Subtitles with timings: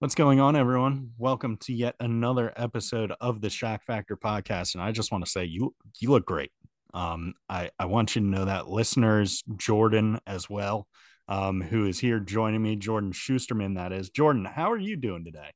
[0.00, 1.10] What's going on, everyone?
[1.18, 4.74] Welcome to yet another episode of the Schoch Factor podcast.
[4.74, 6.52] And I just want to say you you look great.
[6.94, 10.88] Um, I, I want you to know that listeners, Jordan as well,
[11.28, 14.08] um, who is here joining me, Jordan Shusterman, that is.
[14.08, 15.50] Jordan, how are you doing today?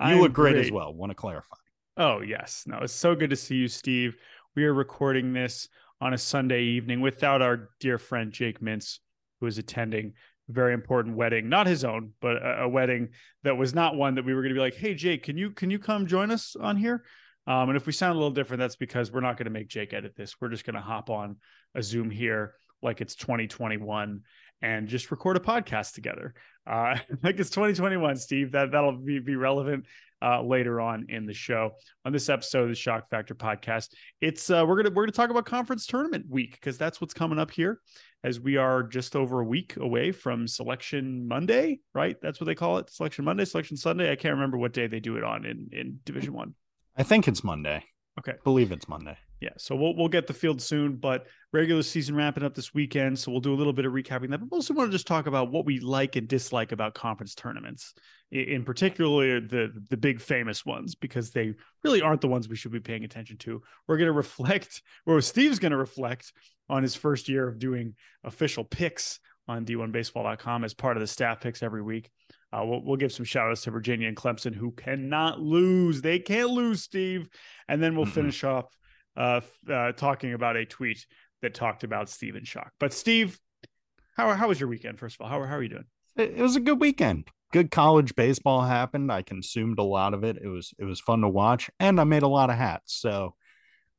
[0.00, 0.92] You I'm look great, as well.
[0.92, 1.54] Want to clarify.
[1.96, 2.64] Oh, yes.
[2.66, 4.16] No, it's so good to see you, Steve.
[4.56, 5.68] We are recording this
[6.00, 8.98] on a Sunday evening without our dear friend Jake Mintz,
[9.40, 10.14] who is attending
[10.48, 13.10] very important wedding, not his own, but a, a wedding
[13.42, 15.50] that was not one that we were going to be like, "Hey, Jake, can you
[15.50, 17.04] can you come join us on here?"
[17.46, 19.68] Um, and if we sound a little different, that's because we're not going to make
[19.68, 20.40] Jake edit this.
[20.40, 21.36] We're just going to hop on
[21.74, 24.22] a Zoom here like it's 2021
[24.62, 26.34] and just record a podcast together.
[26.66, 28.52] Uh, like it's 2021, Steve.
[28.52, 29.86] That that'll be, be relevant
[30.24, 31.72] uh, later on in the show.
[32.04, 35.30] On this episode of the Schoch Factor podcast, it's uh, we're gonna we're gonna talk
[35.30, 37.80] about conference tournament week because that's what's coming up here,
[38.22, 42.16] as we are just over a week away from Selection Monday, right?
[42.22, 44.10] That's what they call it, Selection Monday, Selection Sunday.
[44.10, 46.54] I can't remember what day they do it on in in Division One.
[46.96, 47.84] I think it's Monday.
[48.18, 48.34] Okay.
[48.44, 49.18] believe it's Monday.
[49.40, 53.18] Yeah, so we'll we'll get the field soon, but regular season wrapping up this weekend,
[53.18, 54.38] so we'll do a little bit of recapping that.
[54.38, 57.34] But we also want to just talk about what we like and dislike about conference
[57.34, 57.94] tournaments,
[58.30, 62.72] in particular the the big famous ones, because they really aren't the ones we should
[62.72, 63.60] be paying attention to.
[63.86, 66.32] We're going to reflect, or Steve's going to reflect
[66.68, 71.40] on his first year of doing official picks on D1Baseball.com as part of the staff
[71.40, 72.10] picks every week.
[72.52, 76.00] Uh, we'll, we'll give some shout outs to Virginia and Clemson, who cannot lose.
[76.00, 77.28] They can't lose, Steve.
[77.68, 78.12] And then we'll Mm-mm.
[78.12, 78.66] finish off
[79.16, 81.06] uh, uh, talking about a tweet
[81.42, 82.70] that talked about Stephen Schoch.
[82.80, 83.38] But Steve,
[84.16, 84.98] how how was your weekend?
[84.98, 85.84] First of all, how how are you doing?
[86.16, 87.28] It, it was a good weekend.
[87.52, 89.12] Good college baseball happened.
[89.12, 90.38] I consumed a lot of it.
[90.42, 92.94] It was it was fun to watch, and I made a lot of hats.
[92.94, 93.34] So,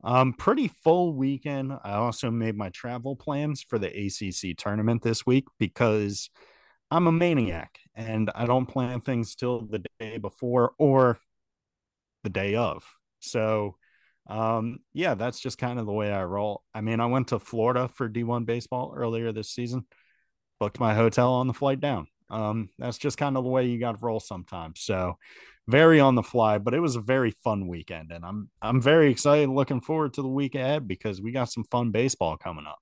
[0.04, 1.74] um, pretty full weekend.
[1.84, 6.30] I also made my travel plans for the ACC tournament this week because
[6.92, 11.18] I'm a maniac and I don't plan things till the day before or
[12.24, 12.84] the day of.
[13.20, 13.78] So,
[14.28, 16.64] um, yeah, that's just kind of the way I roll.
[16.74, 19.86] I mean, I went to Florida for D1 baseball earlier this season,
[20.60, 22.08] booked my hotel on the flight down.
[22.30, 24.82] Um, that's just kind of the way you got to roll sometimes.
[24.82, 25.18] So,
[25.68, 29.12] very on the fly, but it was a very fun weekend, and I'm I'm very
[29.12, 32.80] excited, looking forward to the week ahead because we got some fun baseball coming up.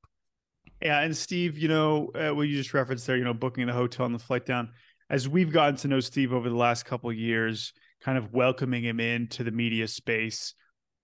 [0.81, 3.73] Yeah, and Steve, you know uh, what you just referenced there, you know, booking the
[3.73, 4.69] hotel and the flight down.
[5.09, 8.99] As we've gotten to know Steve over the last couple years, kind of welcoming him
[8.99, 10.53] into the media space,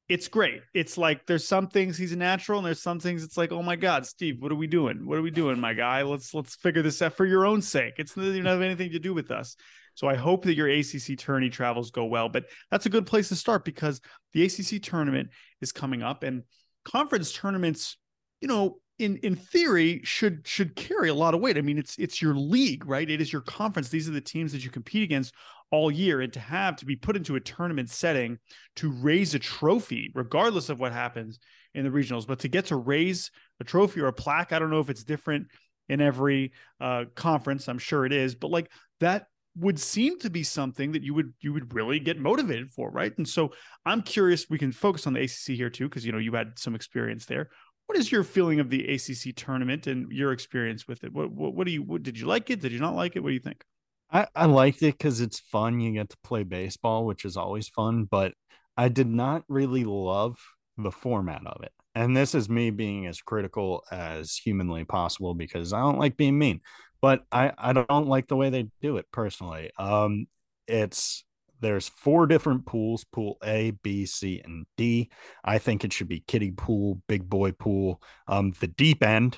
[0.10, 0.62] it's great.
[0.74, 3.76] It's like there's some things he's natural, and there's some things it's like, oh my
[3.76, 5.06] God, Steve, what are we doing?
[5.06, 6.02] What are we doing, my guy?
[6.02, 7.94] Let's let's figure this out for your own sake.
[7.98, 9.56] It's not have anything to do with us.
[9.94, 12.28] So I hope that your ACC tourney travels go well.
[12.28, 14.02] But that's a good place to start because
[14.34, 15.30] the ACC tournament
[15.62, 16.44] is coming up, and
[16.86, 17.96] conference tournaments,
[18.42, 21.58] you know, in in theory should should carry a lot of weight.
[21.58, 23.10] I mean, it's it's your league, right?
[23.10, 23.90] It is your conference.
[23.90, 25.34] These are the teams that you compete against
[25.72, 28.38] all year, and to have to be put into a tournament setting
[28.78, 31.40] to raise a trophy, regardless of what happens
[31.74, 34.72] in the regionals, but to get to raise a trophy or a plaque, I don't
[34.72, 35.48] know if it's different
[35.88, 37.68] in every uh, conference.
[37.68, 41.34] I'm sure it is, but like that would seem to be something that you would
[41.42, 43.16] you would really get motivated for, right?
[43.18, 43.54] And so
[43.86, 44.50] I'm curious.
[44.50, 47.26] We can focus on the ACC here too, because you know you had some experience
[47.26, 47.50] there.
[47.90, 51.12] What is your feeling of the ACC tournament and your experience with it?
[51.12, 52.62] What what, what do you what, did you like it?
[52.62, 53.22] Did you not like it?
[53.22, 53.64] What do you think?
[54.12, 55.80] I, I liked it because it's fun.
[55.80, 58.36] You get to play baseball, which is always fun, but
[58.78, 60.38] I did not really love
[60.78, 61.72] the format of it.
[61.96, 66.38] And this is me being as critical as humanly possible because I don't like being
[66.38, 66.62] mean,
[67.02, 69.72] but I, I don't like the way they do it personally.
[69.80, 70.28] Um,
[70.68, 71.24] it's
[71.62, 75.10] there's four different pools pool A, B, C, and D.
[75.44, 79.38] I think it should be kiddie pool, big boy pool, um, the deep end,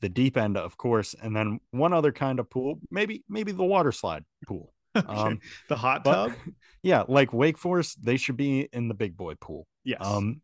[0.00, 3.64] the deep end, of course, and then one other kind of pool, maybe maybe the
[3.64, 4.72] water slide pool.
[5.08, 6.32] Um, the hot but tub.
[6.84, 9.66] yeah, like Wake Forest, they should be in the big boy pool.
[9.82, 9.98] Yes.
[10.00, 10.40] Um,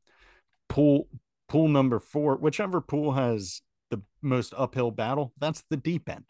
[0.69, 1.07] pool
[1.49, 6.25] pool number four, whichever pool has the most uphill battle, that's the deep end.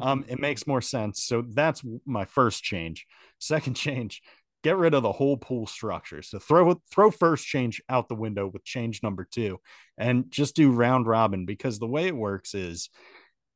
[0.00, 0.30] Um, Mm-hmm.
[0.32, 1.22] it makes more sense.
[1.24, 3.06] So that's my first change.
[3.38, 4.22] Second change,
[4.62, 6.22] get rid of the whole pool structure.
[6.22, 9.60] So throw throw first change out the window with change number two,
[9.98, 12.88] and just do round robin because the way it works is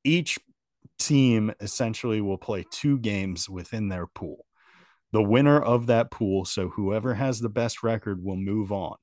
[0.05, 0.39] each
[0.99, 4.45] team essentially will play two games within their pool.
[5.13, 8.97] The winner of that pool, so whoever has the best record, will move on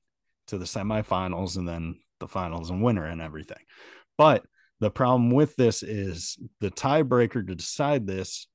[0.46, 3.62] to the semifinals and then the finals and winner and everything.
[4.18, 4.44] But
[4.80, 8.46] the problem with this is the tiebreaker to decide this,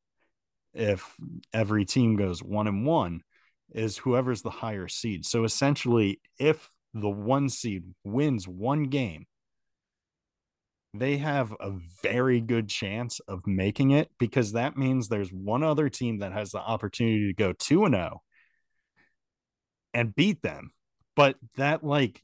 [0.74, 1.16] if
[1.54, 3.22] every team goes one and one,
[3.72, 5.26] is whoever's the higher seed.
[5.26, 9.26] So essentially, if the one seed wins one game,
[10.94, 11.72] they have a
[12.04, 16.52] very good chance of making it because that means there's one other team that has
[16.52, 18.22] the opportunity to go 2 and 0
[19.94, 20.72] and beat them.
[21.16, 22.22] But that like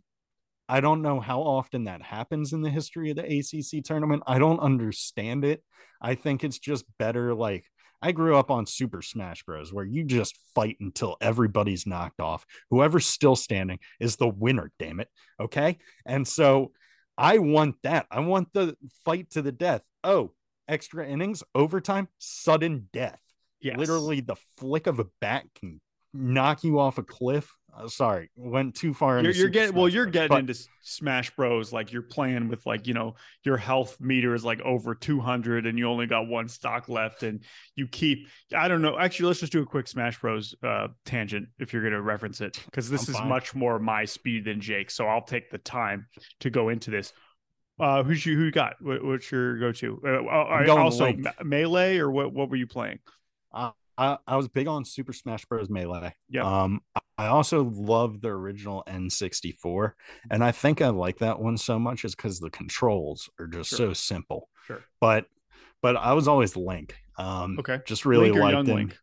[0.69, 4.21] I don't know how often that happens in the history of the ACC tournament.
[4.27, 5.63] I don't understand it.
[5.99, 7.65] I think it's just better like
[8.01, 12.45] I grew up on Super Smash Bros, where you just fight until everybody's knocked off.
[12.69, 15.09] Whoever's still standing is the winner, damn it.
[15.39, 15.79] Okay.
[16.05, 16.71] And so
[17.17, 18.05] I want that.
[18.09, 19.81] I want the fight to the death.
[20.03, 20.31] Oh,
[20.67, 23.19] extra innings, overtime, sudden death.
[23.59, 23.77] Yes.
[23.77, 25.81] Literally, the flick of a bat can
[26.13, 27.53] knock you off a cliff.
[27.77, 29.21] Uh, sorry, went too far.
[29.21, 29.87] You're, you're getting well.
[29.87, 31.71] You're getting but, into Smash Bros.
[31.71, 35.77] Like you're playing with like you know your health meter is like over 200, and
[35.77, 37.43] you only got one stock left, and
[37.75, 38.27] you keep.
[38.55, 38.97] I don't know.
[38.97, 40.55] Actually, let's just do a quick Smash Bros.
[40.63, 43.29] Uh, tangent if you're going to reference it, because this I'm is fine.
[43.29, 44.91] much more my speed than Jake.
[44.91, 46.07] So I'll take the time
[46.41, 47.13] to go into this.
[47.79, 48.35] Uh, who's you?
[48.35, 48.75] Who you got?
[48.81, 50.01] What, what's your go-to?
[50.05, 51.13] Uh, uh also
[51.43, 52.33] melee or what?
[52.33, 52.99] What were you playing?
[53.53, 55.69] Uh, I, I was big on Super Smash Bros.
[55.69, 56.13] Melee.
[56.29, 56.43] Yeah.
[56.43, 56.81] Um,
[57.19, 59.91] I also love the original N64,
[60.31, 63.71] and I think I like that one so much is because the controls are just
[63.71, 63.77] sure.
[63.77, 64.47] so simple.
[64.67, 64.81] Sure.
[65.01, 65.25] But
[65.81, 66.95] but I was always Link.
[67.17, 67.79] Um, okay.
[67.85, 68.75] Just really Link liked him.
[68.75, 68.97] Link?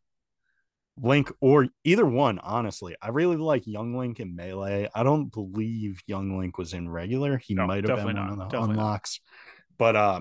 [0.99, 2.97] Link or either one, honestly.
[3.03, 4.89] I really like Young Link in Melee.
[4.95, 7.37] I don't believe Young Link was in regular.
[7.37, 8.31] He no, might have been not.
[8.31, 9.21] one of the definitely unlocks.
[9.21, 9.77] Not.
[9.77, 10.21] But uh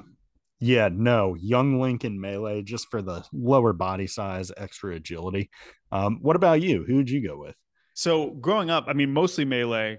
[0.59, 5.50] yeah, no, young Link in melee just for the lower body size, extra agility.
[5.91, 6.83] Um, what about you?
[6.86, 7.56] Who would you go with?
[7.95, 9.97] So growing up, I mean, mostly melee.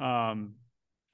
[0.00, 0.54] Um,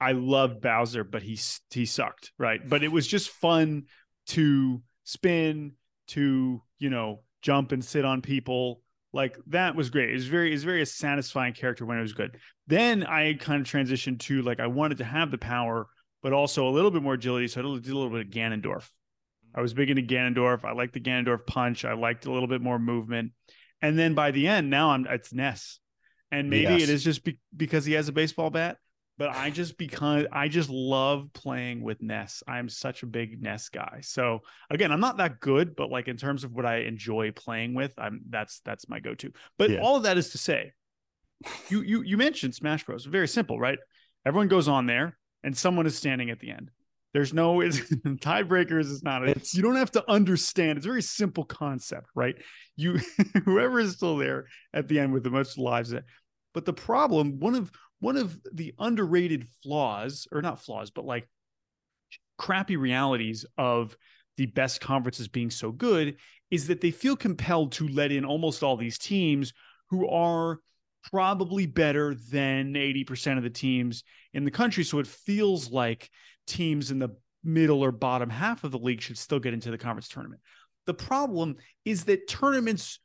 [0.01, 1.39] I loved Bowser, but he
[1.69, 2.67] he sucked, right?
[2.67, 3.83] But it was just fun
[4.27, 5.73] to spin,
[6.07, 8.81] to you know, jump and sit on people.
[9.13, 10.09] Like that was great.
[10.09, 12.37] It was very, it was very a satisfying character when it was good.
[12.67, 15.87] Then I kind of transitioned to like I wanted to have the power
[16.25, 17.47] but also a little bit more agility.
[17.47, 18.89] So I did a little bit of Ganondorf.
[19.53, 20.65] I was big into Ganondorf.
[20.65, 21.85] I liked the Ganondorf punch.
[21.85, 23.33] I liked a little bit more movement.
[23.79, 25.79] And then by the end, now I'm it's Ness.
[26.35, 26.83] And maybe yes.
[26.83, 28.77] it is just be, because he has a baseball bat,
[29.17, 32.43] but I just because I just love playing with Ness.
[32.47, 33.99] I'm such a big Ness guy.
[34.01, 34.39] So
[34.69, 37.93] again, I'm not that good, but like in terms of what I enjoy playing with,
[37.97, 39.31] I'm that's that's my go-to.
[39.57, 39.79] But yeah.
[39.79, 40.73] all of that is to say,
[41.69, 43.05] you you you mentioned Smash Bros.
[43.05, 43.79] Very simple, right?
[44.25, 46.71] Everyone goes on there and someone is standing at the end.
[47.13, 50.77] There's no it's, tiebreakers is not it's, you don't have to understand.
[50.77, 52.35] It's a very simple concept, right?
[52.75, 52.99] You
[53.45, 56.03] whoever is still there at the end with the most lives that
[56.55, 61.27] but the problem, one of one of the underrated flaws, or not flaws, but like
[62.37, 63.95] crappy realities of
[64.37, 66.15] the best conferences being so good
[66.49, 69.53] is that they feel compelled to let in almost all these teams
[69.89, 70.59] who are
[71.11, 74.03] probably better than 80% of the teams
[74.33, 74.83] in the country.
[74.83, 76.09] So it feels like
[76.47, 79.77] teams in the middle or bottom half of the league should still get into the
[79.77, 80.41] conference tournament.
[80.85, 82.99] The problem is that tournaments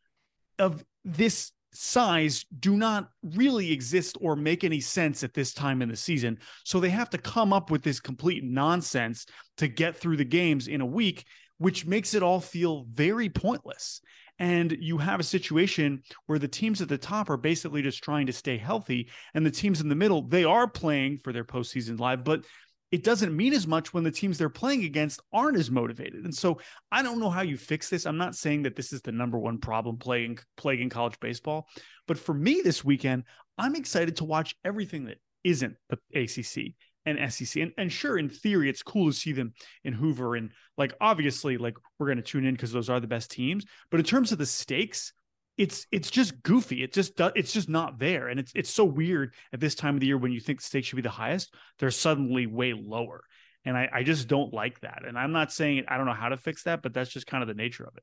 [0.59, 5.89] of this size do not really exist or make any sense at this time in
[5.89, 6.39] the season.
[6.65, 9.27] So they have to come up with this complete nonsense
[9.59, 11.25] to get through the games in a week,
[11.59, 14.01] which makes it all feel very pointless
[14.41, 18.27] and you have a situation where the teams at the top are basically just trying
[18.27, 22.01] to stay healthy and the teams in the middle they are playing for their postseason
[22.01, 22.45] live but
[22.91, 26.25] it doesn't mean as much when the teams they're playing against aren't as motivated.
[26.25, 26.59] And so
[26.91, 28.07] I don't know how you fix this.
[28.07, 31.69] I'm not saying that this is the number one problem playing plaguing college baseball,
[32.09, 33.25] but for me this weekend,
[33.59, 36.75] I'm excited to watch everything that isn't the ACC
[37.07, 37.63] and SEC.
[37.63, 39.55] And, and sure, in theory, it's cool to see them
[39.85, 40.37] in Hoover.
[40.37, 43.65] And like, obviously, like we're going to tune in because those are the best teams.
[43.91, 45.13] But in terms of the stakes,
[45.61, 46.83] it's it's just goofy.
[46.83, 50.01] It just it's just not there, and it's it's so weird at this time of
[50.01, 53.23] the year when you think the stakes should be the highest, they're suddenly way lower,
[53.67, 55.03] and I I just don't like that.
[55.07, 57.43] And I'm not saying I don't know how to fix that, but that's just kind
[57.43, 58.03] of the nature of it.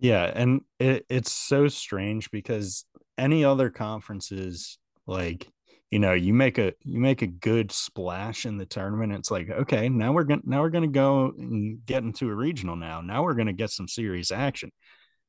[0.00, 2.86] Yeah, and it, it's so strange because
[3.18, 5.46] any other conferences like
[5.90, 9.48] you know you make a you make a good splash in the tournament it's like
[9.48, 13.22] okay now we're gonna now we're gonna go and get into a regional now now
[13.22, 14.70] we're gonna get some serious action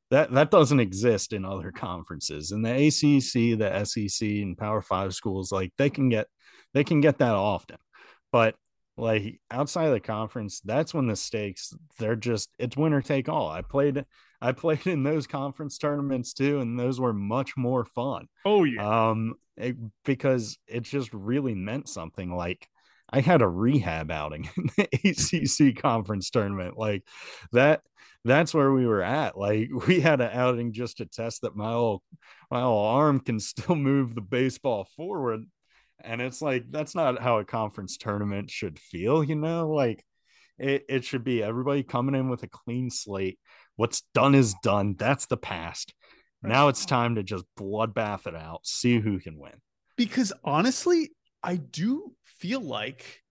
[0.10, 5.14] that that doesn't exist in other conferences in the acc the sec and power five
[5.14, 6.28] schools like they can get
[6.74, 7.78] they can get that often
[8.32, 8.56] but
[8.98, 13.50] like outside of the conference that's when the stakes they're just it's winner take all.
[13.50, 14.06] I played
[14.42, 18.28] i played in those conference tournaments too and those were much more fun.
[18.46, 19.10] Oh yeah.
[19.10, 22.68] Um it, because it just really meant something like
[23.10, 27.04] i had a rehab outing in the acc conference tournament like
[27.52, 27.82] that
[28.26, 31.72] that's where we were at like we had an outing just to test that my
[31.72, 32.02] old
[32.52, 35.44] my old arm can still move the baseball forward
[36.04, 39.70] and it's like, that's not how a conference tournament should feel, you know?
[39.70, 40.04] Like,
[40.60, 43.40] It, it should be everybody coming in with a clean slate.
[43.76, 44.96] What's done is done.
[44.98, 45.94] That's the past.
[46.42, 49.54] Now it's time to just bloodbath it out, see who can win.
[49.98, 51.12] Because honestly,
[51.44, 53.22] I do feel like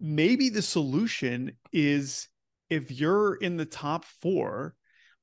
[0.00, 2.28] maybe the solution is
[2.70, 4.74] if you're in the top four,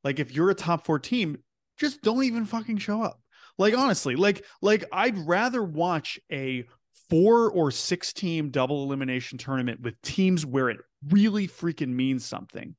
[0.04, 1.38] like if you're a top four team,
[1.78, 3.20] just don't even fucking show up.
[3.58, 6.66] Like honestly, like like I'd rather watch a
[7.10, 10.78] four or six team double elimination tournament with teams where it
[11.10, 12.76] really freaking means something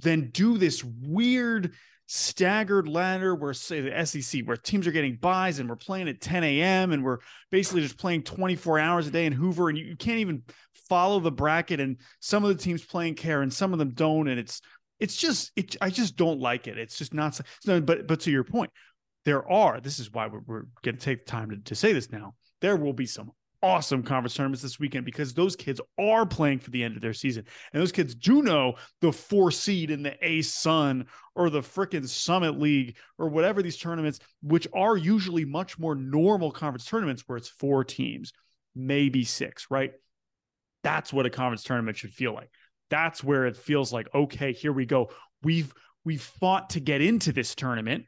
[0.00, 1.74] than do this weird
[2.12, 6.08] staggered ladder where say the uh, SEC where teams are getting buys and we're playing
[6.08, 6.90] at 10 a.m.
[6.90, 7.18] and we're
[7.52, 10.42] basically just playing 24 hours a day in Hoover and you, you can't even
[10.88, 14.26] follow the bracket and some of the teams playing care and some of them don't
[14.26, 14.60] and it's
[14.98, 16.78] it's just it I just don't like it.
[16.78, 18.72] It's just not so but but to your point,
[19.24, 21.92] there are this is why we're, we're going to take the time to, to say
[21.92, 22.34] this now.
[22.60, 23.30] There will be some
[23.62, 27.12] awesome conference tournaments this weekend because those kids are playing for the end of their
[27.12, 27.44] season.
[27.72, 32.58] And those kids do know the four seed in the ASUN or the freaking Summit
[32.58, 37.48] League or whatever these tournaments, which are usually much more normal conference tournaments where it's
[37.48, 38.32] four teams,
[38.74, 39.92] maybe six, right?
[40.82, 42.50] That's what a conference tournament should feel like.
[42.88, 45.10] That's where it feels like, okay, here we go.
[45.42, 45.72] We've
[46.04, 48.06] we've fought to get into this tournament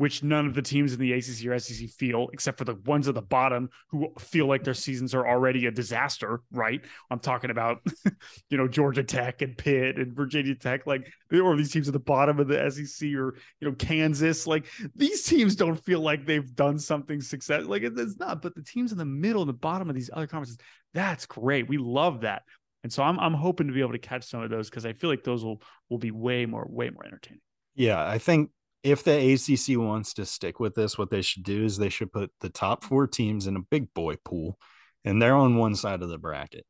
[0.00, 3.06] which none of the teams in the ACC or SEC feel, except for the ones
[3.06, 6.40] at the bottom who feel like their seasons are already a disaster.
[6.50, 6.80] Right?
[7.10, 7.82] I'm talking about,
[8.48, 11.98] you know, Georgia Tech and Pitt and Virginia Tech, like, or these teams at the
[11.98, 14.46] bottom of the SEC or you know Kansas.
[14.46, 14.64] Like
[14.96, 17.66] these teams don't feel like they've done something success.
[17.66, 18.40] Like it's not.
[18.40, 20.56] But the teams in the middle and the bottom of these other conferences,
[20.94, 21.68] that's great.
[21.68, 22.44] We love that.
[22.84, 24.94] And so I'm I'm hoping to be able to catch some of those because I
[24.94, 27.42] feel like those will will be way more way more entertaining.
[27.74, 28.50] Yeah, I think
[28.82, 32.12] if the ACC wants to stick with this, what they should do is they should
[32.12, 34.58] put the top four teams in a big boy pool,
[35.04, 36.64] and they're on one side of the bracket.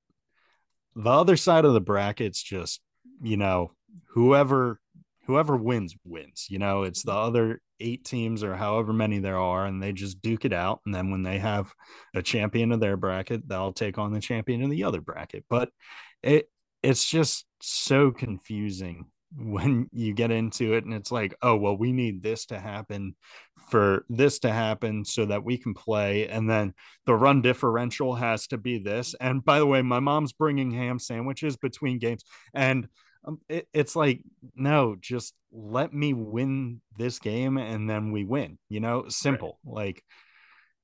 [0.96, 2.80] The other side of the bracket's just,
[3.22, 3.72] you know,
[4.08, 4.80] whoever
[5.26, 6.46] whoever wins wins.
[6.50, 10.20] You know, it's the other eight teams or however many there are, and they just
[10.20, 10.80] duke it out.
[10.84, 11.72] And then when they have
[12.14, 15.44] a champion of their bracket, they'll take on the champion of the other bracket.
[15.48, 15.70] But
[16.22, 16.50] it
[16.82, 19.06] it's just so confusing
[19.36, 23.14] when you get into it and it's like oh well we need this to happen
[23.68, 26.74] for this to happen so that we can play and then
[27.06, 30.98] the run differential has to be this and by the way my mom's bringing ham
[30.98, 32.88] sandwiches between games and
[33.24, 34.20] um, it, it's like
[34.56, 39.74] no just let me win this game and then we win you know simple right.
[39.74, 40.04] like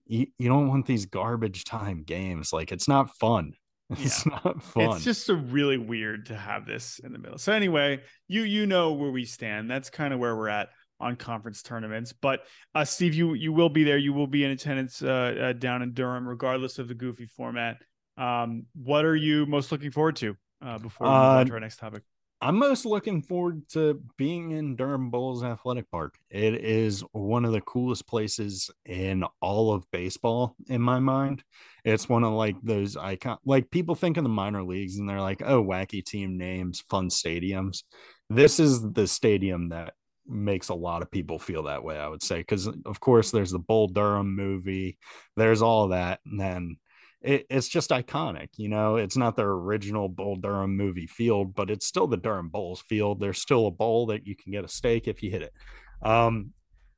[0.06, 3.54] you, you don't want these garbage time games like it's not fun
[3.98, 4.40] It's yeah.
[4.42, 4.96] not fun.
[4.96, 7.38] It's just a really weird to have this in the middle.
[7.38, 9.70] So anyway, you you know where we stand.
[9.70, 12.12] That's kind of where we're at on conference tournaments.
[12.12, 12.40] But
[12.74, 13.98] uh, Steve, you you will be there.
[13.98, 15.08] You will be in attendance uh,
[15.40, 17.76] uh, down in Durham, regardless of the goofy format.
[18.16, 21.52] Um, what are you most looking forward to uh, before we move on uh, to
[21.52, 22.02] our next topic?
[22.40, 26.16] I'm most looking forward to being in Durham Bulls Athletic Park.
[26.28, 31.42] It is one of the coolest places in all of baseball, in my mind.
[31.84, 35.20] It's one of like those icon, like people think of the minor leagues and they're
[35.20, 37.84] like, oh, wacky team names, fun stadiums.
[38.28, 39.94] This is the stadium that
[40.26, 42.38] makes a lot of people feel that way, I would say.
[42.38, 44.98] Because, of course, there's the Bull Durham movie,
[45.36, 46.20] there's all that.
[46.26, 46.76] And then
[47.22, 48.48] it, it's just iconic.
[48.56, 52.48] You know, it's not the original Bull Durham movie field, but it's still the Durham
[52.48, 53.20] Bulls field.
[53.20, 55.52] There's still a bowl that you can get a steak if you hit it.
[56.02, 56.52] Um,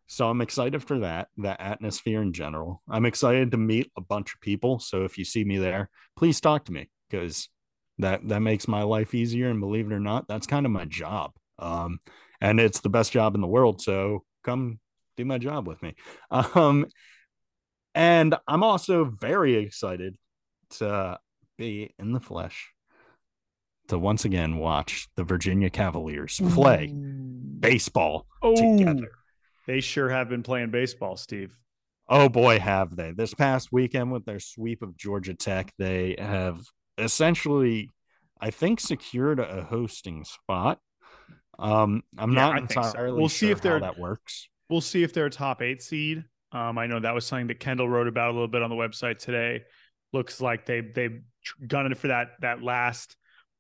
[0.07, 2.83] so I'm excited for that, that atmosphere in general.
[2.89, 4.79] I'm excited to meet a bunch of people.
[4.79, 7.49] So if you see me there, please talk to me because
[7.99, 9.51] that that makes my life easier.
[9.51, 11.33] And believe it or not, that's kind of my job.
[11.59, 12.01] Um,
[12.41, 13.83] and it's the best job in the world.
[13.83, 14.79] So come
[15.19, 15.95] do my job with me.
[16.31, 16.87] Um,
[17.99, 20.17] and I'm also very excited
[20.71, 21.19] to
[21.59, 22.73] be in the flesh
[23.89, 26.95] to once again watch the Virginia Cavaliers play
[27.59, 29.11] baseball oh, together.
[29.67, 31.51] They sure have been playing baseball, Steve.
[32.09, 33.11] Oh boy, have they.
[33.11, 36.61] This past weekend with their sweep of Georgia Tech, they have
[36.99, 37.91] essentially,
[38.41, 40.79] I think, secured a hosting spot.
[41.59, 43.15] Um, I'm yeah, not entirely so.
[43.17, 44.49] we'll sure see if they're, that works.
[44.71, 46.25] We'll see if they're a top eight seed.
[46.53, 48.77] Um, I know that was something that Kendall wrote about a little bit on the
[48.77, 49.65] website today.
[50.13, 51.21] Looks like they they
[51.67, 53.17] gunning for that that last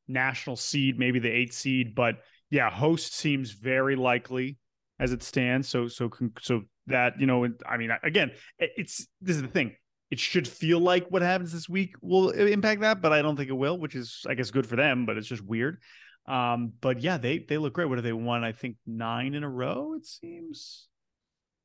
[0.07, 2.17] national seed, maybe the eight seed, but
[2.51, 4.57] yeah, host seems very likely
[4.99, 5.69] as it stands.
[5.69, 9.77] So so so that you know, I mean, again, it's this is the thing.
[10.11, 13.51] It should feel like what happens this week will impact that, but I don't think
[13.51, 15.79] it will, which is I guess good for them, but it's just weird.
[16.27, 17.89] Um, but yeah, they they look great.
[17.89, 18.45] What have they won?
[18.45, 19.95] I think nine in a row.
[19.95, 20.89] It seems.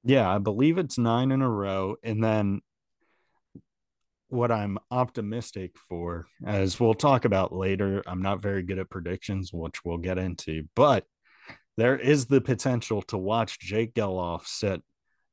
[0.03, 1.95] Yeah, I believe it's nine in a row.
[2.03, 2.61] And then
[4.29, 9.53] what I'm optimistic for, as we'll talk about later, I'm not very good at predictions,
[9.53, 11.05] which we'll get into, but
[11.77, 14.81] there is the potential to watch Jake Gelof set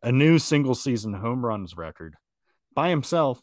[0.02, 2.14] a new single season home runs record
[2.74, 3.40] by himself.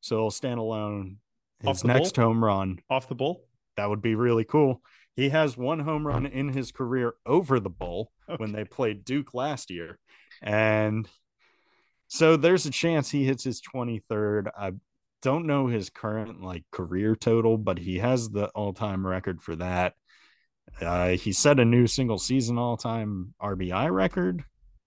[0.00, 1.18] So he'll stand alone.
[1.62, 3.42] His next home run off the bull.
[3.76, 4.82] That would be really cool.
[5.16, 8.36] He has one home run in his career over the bull okay.
[8.36, 9.98] when they played Duke last year.
[10.44, 11.08] And
[12.06, 14.50] so there's a chance he hits his 23rd.
[14.56, 14.72] I
[15.22, 19.94] don't know his current like career total, but he has the all-time record for that.
[20.80, 24.44] Uh, he set a new single season all-time RBI record,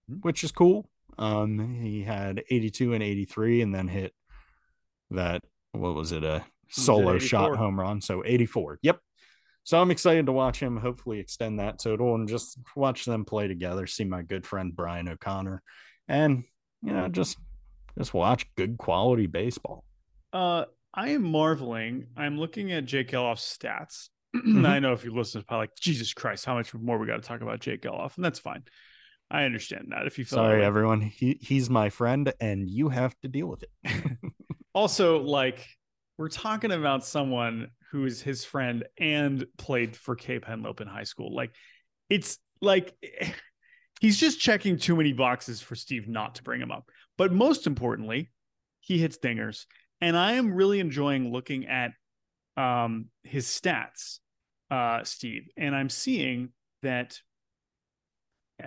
[0.08, 0.16] hmm.
[0.20, 0.88] which is cool.
[1.18, 4.14] Um, he had 82 and 83, and then hit
[5.10, 5.42] that.
[5.72, 6.22] What was it?
[6.22, 8.00] A solo shot home run.
[8.00, 8.78] So 84.
[8.82, 9.00] Yep.
[9.68, 10.78] So I'm excited to watch him.
[10.78, 13.86] Hopefully, extend that total and just watch them play together.
[13.86, 15.62] See my good friend Brian O'Connor,
[16.08, 16.44] and
[16.80, 17.36] you know, just
[17.98, 19.84] just watch good quality baseball.
[20.32, 22.06] Uh, I am marveling.
[22.16, 24.08] I'm looking at Jake Gelof's stats.
[24.34, 24.64] Mm-hmm.
[24.64, 27.22] I know if you listen to probably like Jesus Christ, how much more we got
[27.22, 28.62] to talk about Jake Gelof, and that's fine.
[29.30, 30.06] I understand that.
[30.06, 33.64] If you feel sorry, everyone, he he's my friend, and you have to deal with
[33.64, 34.18] it.
[34.74, 35.66] also, like
[36.16, 41.34] we're talking about someone who is his friend and played for Cape Henlopen High School.
[41.34, 41.52] Like,
[42.10, 42.94] it's like
[44.00, 46.90] he's just checking too many boxes for Steve not to bring him up.
[47.16, 48.30] But most importantly,
[48.80, 49.64] he hits dingers
[50.00, 51.92] and I am really enjoying looking at
[52.56, 54.18] um, his stats,
[54.70, 56.50] uh, Steve, and I'm seeing
[56.82, 57.18] that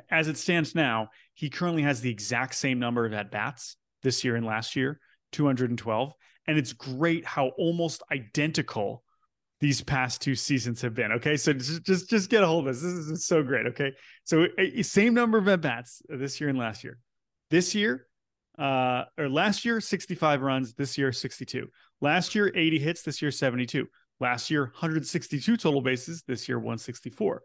[0.10, 4.24] as it stands now, he currently has the exact same number of at bats this
[4.24, 5.00] year and last year,
[5.34, 6.14] 212,
[6.48, 9.04] and it's great how almost identical
[9.62, 11.12] these past two seasons have been.
[11.14, 12.84] Okay, so just just, just get a hold of this.
[12.84, 13.68] This is so great.
[13.68, 13.92] Okay,
[14.24, 14.48] so
[14.82, 16.98] same number of at bats this year and last year.
[17.52, 18.08] This year,
[18.58, 20.74] uh, or last year, 65 runs.
[20.74, 21.68] This year, 62.
[22.02, 23.04] Last year, 80 hits.
[23.04, 23.88] This year, 72.
[24.20, 26.24] Last year, 162 total bases.
[26.28, 27.42] This year, 164.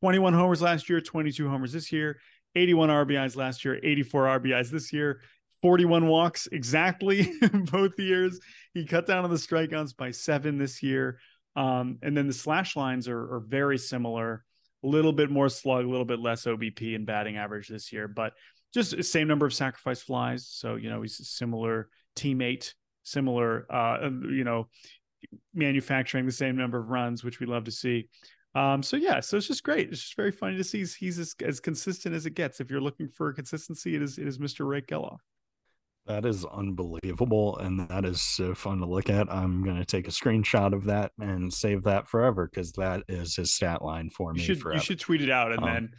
[0.00, 2.18] 21 homers last year, 22 homers this year.
[2.54, 5.20] 81 RBIs last year, 84 RBIs this year.
[5.60, 8.38] 41 walks exactly both years.
[8.74, 11.18] He cut down on the strikeouts by seven this year.
[11.58, 14.44] Um, and then the slash lines are, are very similar.
[14.84, 18.06] A little bit more slug, a little bit less OBP and batting average this year,
[18.06, 18.34] but
[18.72, 20.46] just same number of sacrifice flies.
[20.48, 24.68] So, you know, he's a similar teammate, similar, uh, you know,
[25.52, 28.08] manufacturing the same number of runs, which we love to see.
[28.54, 29.90] Um, so yeah, so it's just great.
[29.90, 32.60] It's just very funny to see he's, he's as, as, consistent as it gets.
[32.60, 34.66] If you're looking for consistency, it is it is Mr.
[34.66, 35.18] Ray Gelof.
[36.08, 39.30] That is unbelievable, and that is so fun to look at.
[39.30, 43.52] I'm gonna take a screenshot of that and save that forever because that is his
[43.52, 44.40] stat line for me.
[44.40, 45.90] You should, you should tweet it out and um, then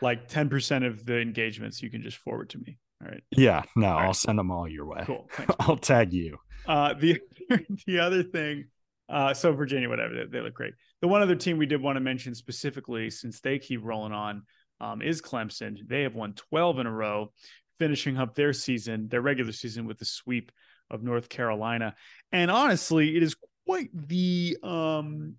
[0.00, 2.78] like 10% of the engagements you can just forward to me.
[3.02, 3.22] All right.
[3.30, 4.16] Yeah, no, all I'll right.
[4.16, 5.02] send them all your way.
[5.04, 5.28] Cool.
[5.60, 6.38] I'll tag you.
[6.66, 7.20] Uh, the
[7.86, 8.68] the other thing,
[9.08, 10.74] uh, so Virginia, whatever, they, they, look great.
[11.00, 14.42] The one other team we did want to mention specifically, since they keep rolling on,
[14.80, 15.76] um, is Clemson.
[15.86, 17.32] They have won 12 in a row,
[17.78, 20.52] finishing up their season, their regular season, with the sweep
[20.90, 21.94] of North Carolina.
[22.32, 23.36] And honestly, it is
[23.66, 25.34] quite the um,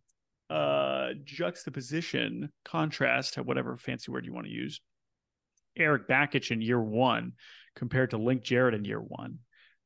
[0.49, 4.81] uh, juxtaposition, contrast, whatever fancy word you want to use,
[5.77, 7.33] Erik Bakich in year one
[7.75, 9.39] compared to Link Jarrett in year one.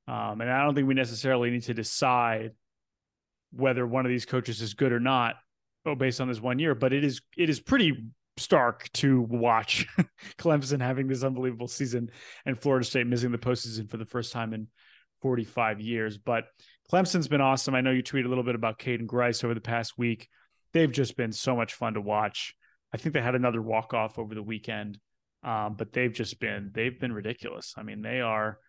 [0.07, 2.51] Um, and I don't think we necessarily need to decide
[3.51, 5.35] whether one of these coaches is good or not
[5.85, 7.93] oh, based on this one year, but it is it is pretty
[8.37, 9.87] stark to watch
[10.37, 12.09] Clemson having this unbelievable season
[12.45, 14.67] and Florida State missing the postseason for the first time in
[15.21, 16.17] 45 years.
[16.17, 16.45] But
[16.91, 17.75] Clemson's been awesome.
[17.75, 20.29] I know you tweeted a little bit about Caden Grice over the past week
[20.73, 22.55] they've just been so much fun to watch.
[22.93, 24.99] I think they had another walk off over the weekend,
[25.43, 27.73] um, but they've just been they've been ridiculous.
[27.77, 28.59] I mean, they are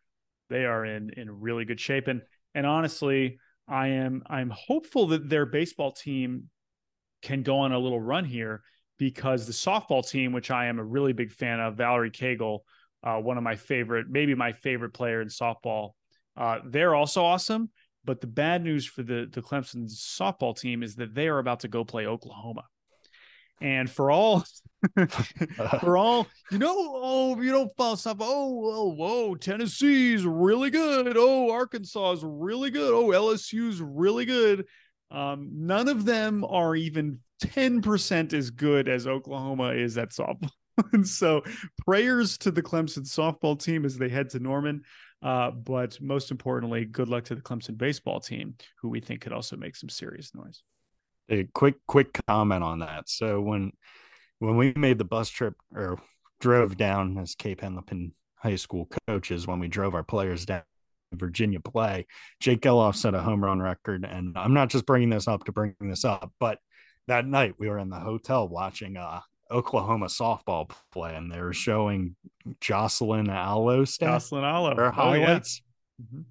[0.49, 2.23] they are in in really good shape, and
[2.55, 6.51] and honestly, I am I'm hopeful that their baseball team
[7.23, 8.63] can go on a little run here
[8.99, 12.61] because the softball team, which I am a really big fan of, Valerie Cagle,
[13.03, 15.91] uh, one of my favorite, maybe my favorite player in softball,
[16.37, 17.71] uh, they're also awesome.
[18.05, 21.61] But the bad news for the the Clemson softball team is that they are about
[21.61, 22.65] to go play Oklahoma.
[23.61, 24.45] And for all,
[25.81, 28.19] for all, you know, oh, you don't follow stuff.
[28.21, 31.17] Oh, oh, whoa, Tennessee's really good.
[31.17, 32.93] Oh, Arkansas is really good.
[32.93, 34.67] Oh, LSU's really good.
[35.15, 40.51] Um, none of them are even 10% as good as Oklahoma is at softball.
[40.93, 41.43] and so
[41.87, 44.83] prayers to the Clemson softball team as they head to Norman.
[45.23, 49.33] Uh, but most importantly, good luck to the Clemson baseball team, who we think could
[49.33, 50.63] also make some serious noise.
[51.31, 53.09] A quick, quick comment on that.
[53.09, 53.73] So when
[54.41, 55.99] when we made the bus trip or
[56.41, 60.65] drove down as Cape Henlopen High School coaches, when we drove our players down
[61.15, 62.07] Virginia play.
[62.41, 65.53] Jake Gelof set a home run record, and I'm not just bringing this up to
[65.53, 66.59] bring this up, but
[67.09, 71.53] that night we were in the hotel watching uh, Oklahoma softball play, and they were
[71.53, 72.17] showing
[72.61, 75.63] Jocelyn Alo Jocelyn Alo, her highlights.
[75.63, 76.19] Oh, yeah.
[76.19, 76.23] mm-hmm.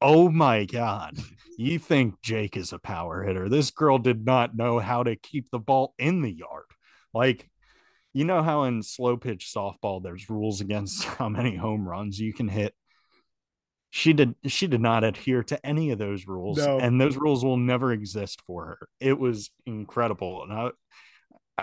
[0.00, 1.16] oh my god!
[1.58, 3.48] you think Jake is a power hitter?
[3.48, 6.64] This girl did not know how to keep the ball in the yard.
[7.12, 7.48] Like,
[8.12, 12.32] you know how in slow pitch softball there's rules against how many home runs you
[12.32, 12.74] can hit
[13.90, 16.78] she did she did not adhere to any of those rules no.
[16.78, 20.70] and those rules will never exist for her it was incredible and i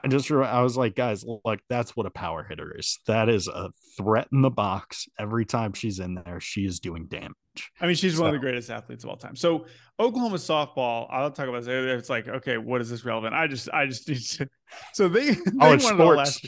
[0.03, 2.99] I just I was like, guys, like that's what a power hitter is.
[3.07, 5.07] That is a threat in the box.
[5.17, 7.71] Every time she's in there, she is doing damage.
[7.79, 8.23] I mean, she's so.
[8.23, 9.35] one of the greatest athletes of all time.
[9.35, 9.67] So
[9.99, 11.99] Oklahoma softball, I'll talk about this.
[11.99, 13.33] It's like, okay, what is this relevant?
[13.33, 14.49] I just, I just need to.
[14.93, 16.17] So they, they oh, won sports.
[16.17, 16.47] Last,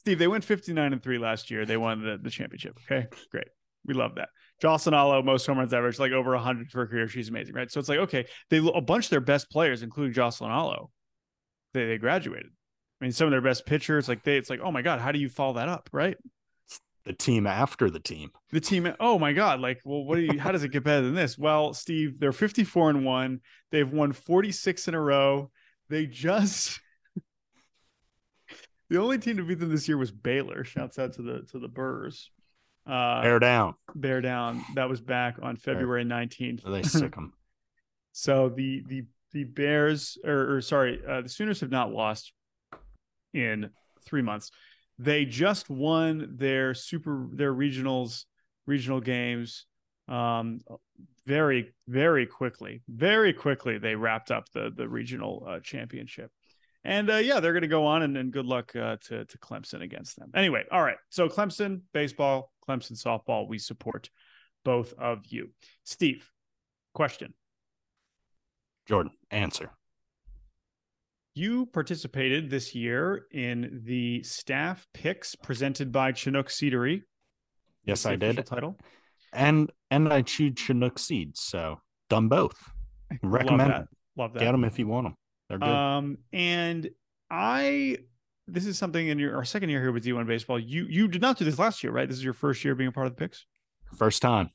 [0.00, 1.64] Steve, they went 59 and three last year.
[1.64, 2.78] They won the, the championship.
[2.84, 3.46] Okay, great.
[3.86, 4.28] We love that.
[4.60, 5.92] Jocelyn Alo, most home runs ever.
[5.98, 7.08] like over 100 for her career.
[7.08, 7.70] She's amazing, right?
[7.70, 10.90] So it's like, okay, they a bunch of their best players, including Jocelyn Alo,
[11.72, 12.50] they, they graduated.
[13.00, 15.12] I mean, some of their best pitchers, like they, it's like, oh my god, how
[15.12, 16.16] do you follow that up, right?
[17.04, 18.30] The team after the team.
[18.50, 18.90] The team.
[18.98, 20.38] Oh my god, like, well, what do you?
[20.38, 21.36] how does it get better than this?
[21.36, 23.40] Well, Steve, they're 54 and one.
[23.70, 25.50] They've won 46 in a row.
[25.90, 26.80] They just.
[28.88, 30.64] the only team to beat them this year was Baylor.
[30.64, 32.30] Shouts out to the to the Burrs.
[32.86, 33.74] Uh, bear down.
[33.94, 34.64] Bear down.
[34.74, 36.62] That was back on February 19th.
[36.64, 37.32] They sick them.
[38.12, 42.32] so the the the Bears, or, or sorry, uh, the Sooners have not lost
[43.32, 43.70] in
[44.06, 44.50] three months.
[44.98, 48.24] They just won their super their regionals
[48.66, 49.66] regional games
[50.08, 50.60] um,
[51.26, 52.82] very very quickly.
[52.88, 56.30] Very quickly they wrapped up the the regional uh, championship.
[56.84, 59.38] And uh, yeah, they're going to go on, and, and good luck uh, to to
[59.38, 60.30] Clemson against them.
[60.34, 60.98] Anyway, all right.
[61.08, 64.10] So Clemson baseball, Clemson softball, we support
[64.64, 65.50] both of you.
[65.84, 66.30] Steve,
[66.94, 67.34] question.
[68.86, 69.70] Jordan, answer.
[71.34, 77.02] You participated this year in the staff picks presented by Chinook Seedery.
[77.84, 78.44] Yes, I did.
[78.46, 78.78] Title.
[79.32, 82.56] And and I chewed Chinook seeds, so done both.
[83.22, 83.88] Recommend Love that.
[84.16, 84.40] Love that.
[84.40, 85.14] Get them if you want them.
[85.48, 85.68] They're good.
[85.68, 86.88] Um, and
[87.30, 87.98] I
[88.46, 90.58] this is something in your our second year here with D1 baseball.
[90.58, 92.08] You you did not do this last year, right?
[92.08, 93.46] This is your first year being a part of the picks.
[93.96, 94.50] First time.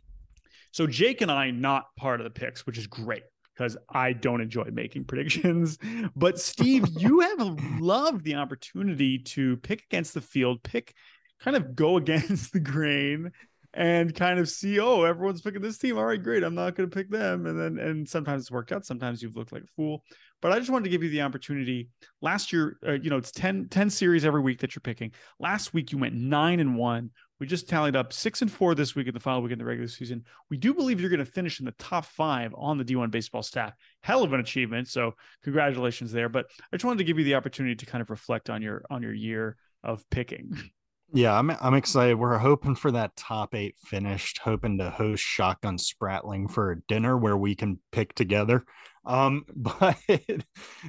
[0.71, 3.23] So Jake and I not part of the picks, which is great
[3.55, 5.77] because I don't enjoy making predictions.
[6.15, 10.93] But Steve, you have loved the opportunity to pick against the field, pick
[11.39, 13.31] kind of go against the grain
[13.73, 15.97] and kind of see, oh, everyone's picking this team.
[15.97, 16.43] All right, great.
[16.43, 17.45] I'm not going to pick them.
[17.45, 18.85] And then, and sometimes it's worked out.
[18.85, 20.03] Sometimes you've looked like a fool.
[20.41, 21.89] But I just wanted to give you the opportunity.
[22.21, 25.11] Last year, uh, you know, it's 10, 10 series every week that you're picking.
[25.39, 28.95] Last week, you went nine and one we just tallied up six and four this
[28.95, 30.25] week in the final week in the regular season.
[30.49, 33.43] We do believe you're going to finish in the top five on the D1 baseball
[33.43, 33.73] staff.
[34.01, 34.89] Hell of an achievement.
[34.89, 36.27] So congratulations there.
[36.27, 38.83] But I just wanted to give you the opportunity to kind of reflect on your
[38.89, 40.57] on your year of picking.
[41.11, 42.15] Yeah, I'm I'm excited.
[42.15, 47.17] We're hoping for that top eight finished, hoping to host Shotgun Spratling for a dinner
[47.17, 48.63] where we can pick together.
[49.05, 49.97] Um, but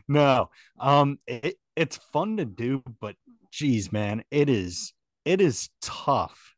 [0.09, 3.17] no, um, it, it's fun to do, but
[3.51, 4.93] geez, man, it is
[5.25, 6.55] it is tough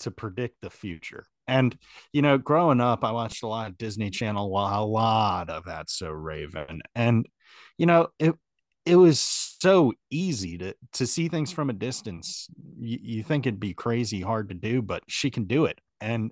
[0.00, 1.26] to predict the future.
[1.46, 1.78] And
[2.12, 5.88] you know, growing up, I watched a lot of Disney Channel, a lot of that
[5.88, 7.26] so Raven, and
[7.76, 8.34] you know, it
[8.88, 12.48] it was so easy to to see things from a distance.
[12.58, 12.84] Mm-hmm.
[12.84, 15.80] You, you think it'd be crazy hard to do, but she can do it.
[16.00, 16.30] And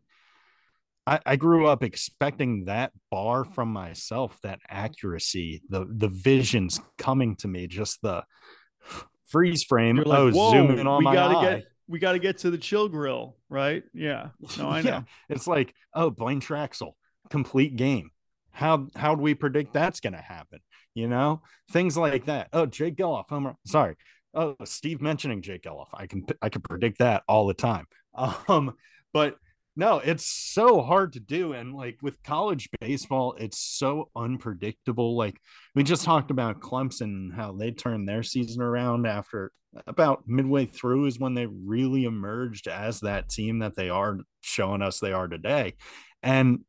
[1.06, 7.36] I, I grew up expecting that bar from myself, that accuracy, the the visions coming
[7.36, 8.24] to me, just the
[9.28, 9.96] freeze frame.
[9.96, 11.54] Like, oh, zoom in on we my gotta eye.
[11.56, 13.84] Get, we got to get to the chill grill, right?
[13.94, 14.30] Yeah.
[14.58, 14.90] No, I know.
[14.90, 15.02] yeah.
[15.28, 16.92] It's like, oh, Blaine Traxel,
[17.30, 18.10] complete game.
[18.50, 20.60] How how do we predict that's going to happen?
[20.96, 22.48] You know, things like that.
[22.54, 23.26] Oh, Jake Gelof.
[23.30, 23.96] I'm sorry.
[24.32, 25.88] Oh, Steve mentioning Jake Gelof.
[25.92, 27.86] I can I can predict that all the time.
[28.48, 28.72] Um,
[29.12, 29.36] but
[29.76, 31.52] no, it's so hard to do.
[31.52, 35.18] And like with college baseball, it's so unpredictable.
[35.18, 35.38] Like
[35.74, 39.52] we just talked about Clemson, how they turned their season around after
[39.86, 44.80] about midway through is when they really emerged as that team that they are showing
[44.80, 45.74] us they are today.
[46.22, 46.60] And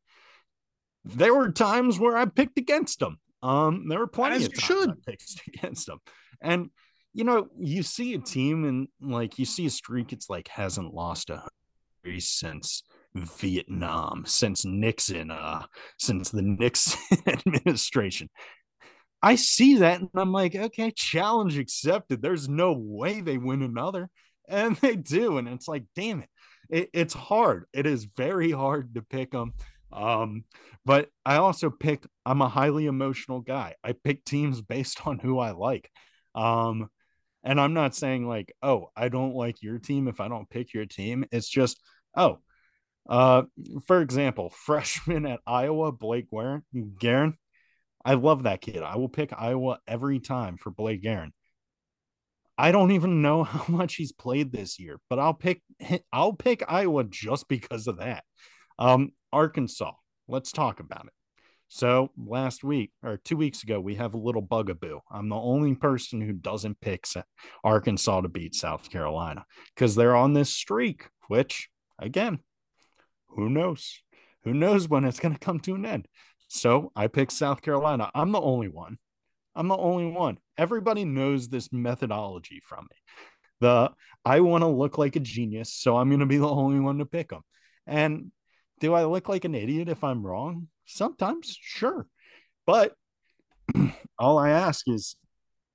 [1.02, 3.18] there were times where I picked against them.
[3.42, 4.90] Um, there were plenty of should.
[4.90, 5.98] I picked against them.
[6.40, 6.70] And
[7.14, 10.94] you know, you see a team and like you see a streak, it's like hasn't
[10.94, 11.42] lost a
[12.18, 12.82] since
[13.14, 15.64] Vietnam, since Nixon, uh,
[15.98, 18.28] since the Nixon administration.
[19.22, 22.22] I see that and I'm like, okay, challenge accepted.
[22.22, 24.10] There's no way they win another.
[24.48, 25.38] And they do.
[25.38, 26.28] And it's like, damn it.
[26.70, 27.64] it, it's hard.
[27.72, 29.54] It is very hard to pick them.
[29.92, 30.44] Um,
[30.84, 33.74] but I also pick, I'm a highly emotional guy.
[33.82, 35.90] I pick teams based on who I like.
[36.34, 36.88] Um,
[37.44, 40.74] and I'm not saying like, oh, I don't like your team if I don't pick
[40.74, 41.24] your team.
[41.32, 41.80] It's just,
[42.16, 42.38] oh,
[43.08, 43.42] uh,
[43.86, 47.34] for example, freshman at Iowa, Blake Guerin.
[48.04, 48.82] I love that kid.
[48.82, 51.32] I will pick Iowa every time for Blake Guerin.
[52.56, 55.62] I don't even know how much he's played this year, but I'll pick
[56.12, 58.24] I'll pick Iowa just because of that.
[58.78, 59.92] Um, Arkansas.
[60.26, 61.12] Let's talk about it.
[61.68, 65.00] So last week or two weeks ago, we have a little bugaboo.
[65.10, 67.06] I'm the only person who doesn't pick
[67.62, 72.38] Arkansas to beat South Carolina because they're on this streak, which again,
[73.28, 74.00] who knows?
[74.44, 76.08] Who knows when it's going to come to an end?
[76.48, 78.10] So I picked South Carolina.
[78.14, 78.96] I'm the only one.
[79.54, 80.38] I'm the only one.
[80.56, 82.96] Everybody knows this methodology from me.
[83.60, 83.90] The
[84.24, 86.98] I want to look like a genius, so I'm going to be the only one
[86.98, 87.42] to pick them.
[87.86, 88.30] And
[88.80, 90.68] do I look like an idiot if I'm wrong?
[90.86, 92.06] Sometimes, sure.
[92.66, 92.94] But
[94.18, 95.16] all I ask is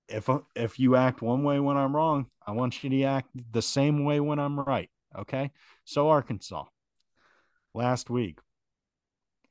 [0.07, 3.61] if if you act one way when I'm wrong, I want you to act the
[3.61, 4.89] same way when I'm right.
[5.17, 5.51] Okay?
[5.85, 6.65] So Arkansas.
[7.75, 8.37] Last week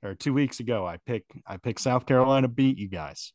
[0.04, 3.32] or 2 weeks ago, I picked I picked South Carolina beat you guys.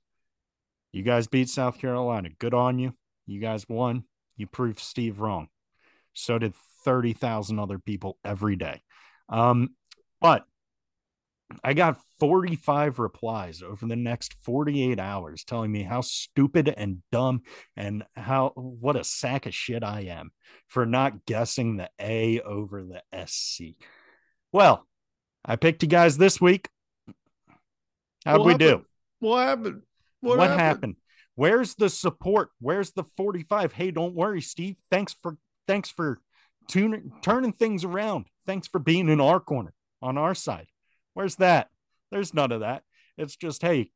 [0.91, 2.29] You guys beat South Carolina.
[2.39, 2.93] Good on you.
[3.25, 4.03] You guys won.
[4.37, 5.49] You proved Steve wrong.
[6.13, 6.53] So did
[6.85, 8.81] 30,000 other people every day.
[9.29, 9.75] Um,
[10.21, 10.45] but
[11.63, 17.41] I got 45 replies over the next 48 hours telling me how stupid and dumb
[17.75, 20.31] and how what a sack of shit I am
[20.67, 23.77] for not guessing the A over the SC.
[24.51, 24.85] Well,
[25.45, 26.69] I picked you guys this week.
[28.25, 28.83] How'd we do?
[29.19, 29.83] What happened?
[30.19, 30.61] What, what happened?
[30.61, 30.95] happened?
[31.35, 32.49] Where's the support?
[32.59, 33.73] Where's the 45?
[33.73, 34.75] Hey, don't worry, Steve.
[34.89, 36.19] Thanks for thanks for
[36.67, 38.25] tuning turning things around.
[38.45, 40.67] Thanks for being in our corner on our side.
[41.13, 41.69] Where's that?
[42.11, 42.83] There's none of that.
[43.17, 43.91] It's just, hey,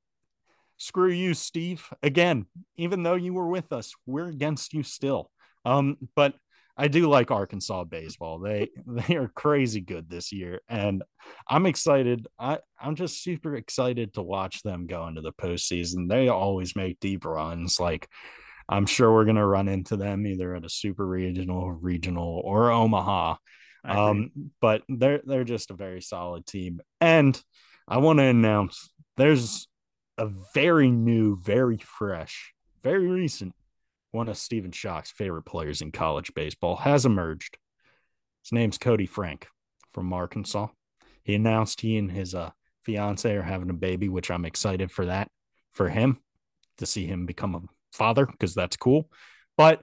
[0.77, 1.87] screw you, Steve.
[2.01, 5.29] Again, even though you were with us, we're against you still.
[5.63, 6.33] Um, but
[6.77, 8.39] I do like Arkansas baseball.
[8.39, 11.03] They they are crazy good this year, and
[11.47, 12.27] I'm excited.
[12.39, 16.09] I I'm just super excited to watch them go into the postseason.
[16.09, 17.79] They always make deep runs.
[17.79, 18.07] Like
[18.67, 23.35] I'm sure we're gonna run into them either at a super regional, regional, or Omaha.
[23.83, 26.81] Um, but they're they're just a very solid team.
[26.99, 27.41] And
[27.87, 29.67] I want to announce there's
[30.17, 33.55] a very new, very fresh, very recent
[34.11, 37.57] one of Stephen Schoch's favorite players in college baseball has emerged.
[38.43, 39.47] His name's Koty Frank
[39.93, 40.67] from Arkansas.
[41.23, 42.51] He announced he and his uh,
[42.83, 45.29] fiance are having a baby, which I'm excited for that
[45.71, 46.19] for him
[46.77, 47.61] to see him become a
[47.93, 49.09] father because that's cool.
[49.57, 49.81] But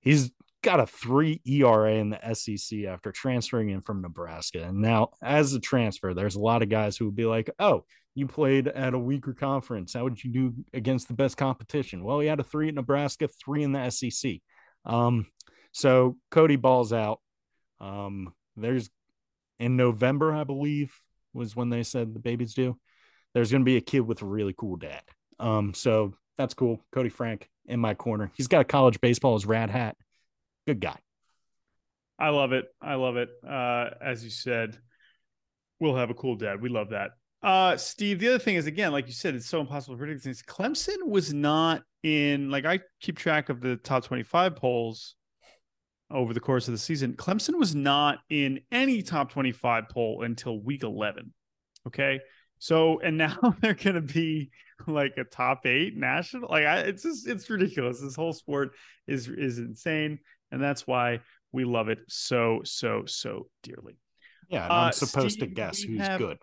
[0.00, 0.30] he's
[0.66, 4.64] got a three ERA in the SEC after transferring in from Nebraska.
[4.64, 7.84] And now, as a transfer, there's a lot of guys who would be like, oh,
[8.16, 9.94] you played at a weaker conference.
[9.94, 12.02] How would you do against the best competition?
[12.02, 14.40] Well, he had a three at Nebraska, three in the SEC.
[14.84, 15.28] Um,
[15.70, 17.20] so Koty balls out.
[17.80, 18.90] Um, there's
[19.60, 20.92] in November, I believe,
[21.32, 22.76] was when they said the baby's due.
[23.34, 25.02] There's going to be a kid with a really cool dad.
[25.38, 26.84] Um, so that's cool.
[26.92, 28.32] Koty Frank in my corner.
[28.34, 29.96] He's got a college baseball as rad hat.
[30.66, 30.98] Good guy.
[32.18, 32.66] I love it.
[32.80, 33.28] I love it.
[33.46, 34.78] Uh, as you said,
[35.80, 36.60] we'll have a cool dad.
[36.60, 37.10] We love that.
[37.42, 40.22] Uh, Steve, the other thing is again, like you said, it's so impossible to predict
[40.22, 40.42] things.
[40.42, 45.14] Clemson was not in like I keep track of the top 25 polls
[46.10, 47.14] over the course of the season.
[47.14, 51.32] Clemson was not in any top 25 poll until week 11.
[51.86, 52.20] Okay.
[52.58, 54.50] So, and now they're going to be
[54.86, 56.48] like a top eight national.
[56.50, 58.00] Like, I, it's just, it's ridiculous.
[58.00, 58.70] This whole sport
[59.06, 60.18] is, is insane
[60.50, 61.20] and that's why
[61.52, 63.98] we love it so so so dearly.
[64.48, 66.18] Yeah, and I'm uh, supposed Steve, to guess who's have...
[66.18, 66.38] good.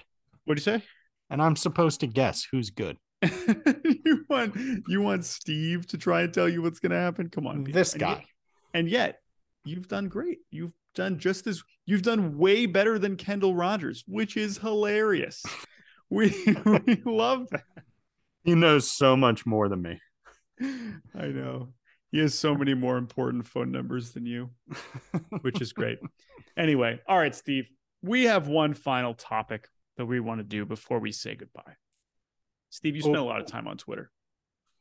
[0.46, 0.84] What do you say?
[1.30, 2.98] And I'm supposed to guess who's good.
[3.24, 4.56] you want
[4.88, 7.30] you want Steve to try and tell you what's going to happen?
[7.30, 8.10] Come on, this and guy.
[8.10, 8.26] Yet,
[8.74, 9.20] and yet,
[9.63, 10.39] you've done great.
[10.52, 15.44] You've done just as you've done way better than Kendall Rogers, which is hilarious.
[16.10, 16.34] we
[16.86, 17.63] we love that.
[18.44, 20.00] He knows so much more than me.
[20.62, 21.70] I know.
[22.13, 24.52] He has so many more important phone numbers than you,
[25.41, 25.97] which is great.
[26.56, 27.67] anyway, all right, Steve,
[28.04, 31.73] we have one final topic that we want to do before we say goodbye.
[32.69, 34.12] Steve, you spent oh, a lot of time on Twitter.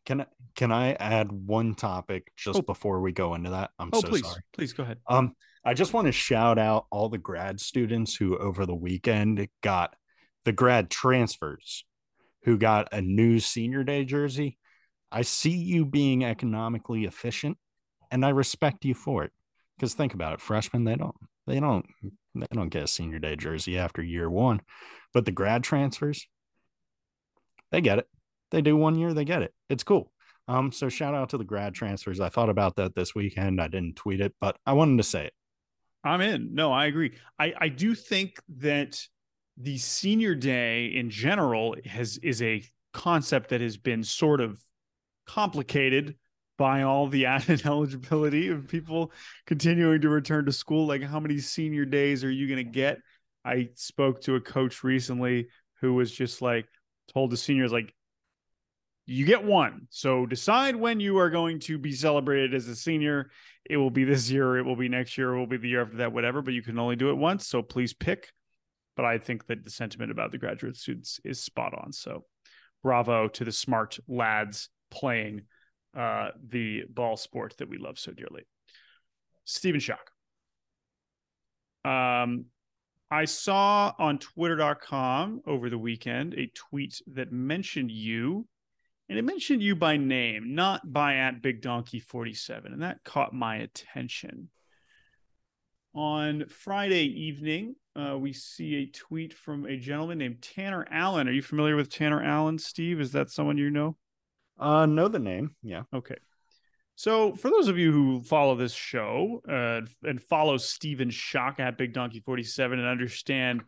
[0.04, 2.62] Can I can I add one topic just oh.
[2.62, 3.70] before we go into that?
[3.78, 4.42] I'm oh, so please, sorry.
[4.52, 4.98] Please go ahead.
[5.08, 9.48] Um, I just want to shout out all the grad students who over the weekend
[9.62, 9.96] got
[10.44, 11.86] the grad transfers
[12.44, 14.58] who got a new senior day jersey
[15.12, 17.58] I see you being economically efficient
[18.10, 19.32] and I respect you for it.
[19.76, 21.86] Because think about it, freshmen, they don't they don't
[22.34, 24.60] they don't get a senior day jersey after year one.
[25.12, 26.26] But the grad transfers,
[27.70, 28.06] they get it.
[28.50, 29.52] They do one year, they get it.
[29.68, 30.12] It's cool.
[30.48, 32.20] Um, so shout out to the grad transfers.
[32.20, 33.60] I thought about that this weekend.
[33.60, 35.32] I didn't tweet it, but I wanted to say it.
[36.04, 36.54] I'm in.
[36.54, 37.12] No, I agree.
[37.38, 39.00] I, I do think that
[39.56, 44.60] the senior day in general has is a concept that has been sort of
[45.34, 46.16] complicated
[46.58, 49.12] by all the added eligibility of people
[49.46, 50.86] continuing to return to school.
[50.86, 52.98] Like, how many senior days are you going to get?
[53.44, 55.48] I spoke to a coach recently
[55.80, 56.66] who was just like,
[57.12, 57.92] told the seniors, like,
[59.04, 59.88] you get one.
[59.90, 63.30] So decide when you are going to be celebrated as a senior.
[63.68, 65.82] It will be this year, it will be next year, it will be the year
[65.82, 67.48] after that, whatever, but you can only do it once.
[67.48, 68.30] So please pick.
[68.94, 71.92] But I think that the sentiment about the graduate students is spot on.
[71.92, 72.24] So
[72.82, 75.42] bravo to the smart lads playing
[75.96, 78.42] uh, the ball sport that we love so dearly.
[79.44, 79.96] Stephen Schoch.
[81.84, 82.44] Um,
[83.10, 88.46] I saw on twitter.com over the weekend a tweet that mentioned you
[89.12, 92.72] and it mentioned you by name, not by at Big Donkey 47.
[92.72, 94.48] And that caught my attention.
[95.94, 101.28] On Friday evening, uh, we see a tweet from a gentleman named Tanner Allen.
[101.28, 103.02] Are you familiar with Tanner Allen, Steve?
[103.02, 103.98] Is that someone you know?
[104.62, 105.56] Uh, know the name.
[105.62, 105.82] Yeah.
[105.92, 106.16] Okay.
[106.94, 111.76] So, for those of you who follow this show uh, and follow Stephen Schoch at
[111.76, 113.62] Big Donkey 47 and understand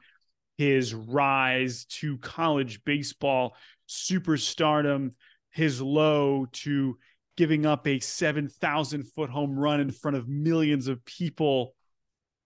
[0.56, 3.56] his rise to college baseball
[3.88, 5.12] superstardom,
[5.50, 6.96] his low to
[7.36, 11.74] giving up a 7,000 foot home run in front of millions of people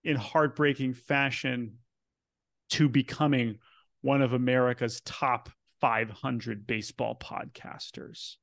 [0.05, 1.75] in heartbreaking fashion
[2.71, 3.59] to becoming
[4.01, 8.35] one of America's top 500 baseball podcasters.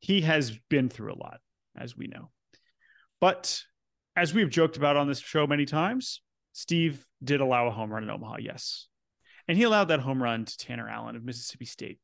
[0.00, 1.40] He has been through a lot,
[1.76, 2.30] as we know.
[3.20, 3.62] But
[4.16, 6.20] as we've joked about on this show many times,
[6.52, 8.88] Steve did allow a home run in Omaha, yes.
[9.48, 11.98] And he allowed that home run to Tanner Allen of Mississippi State.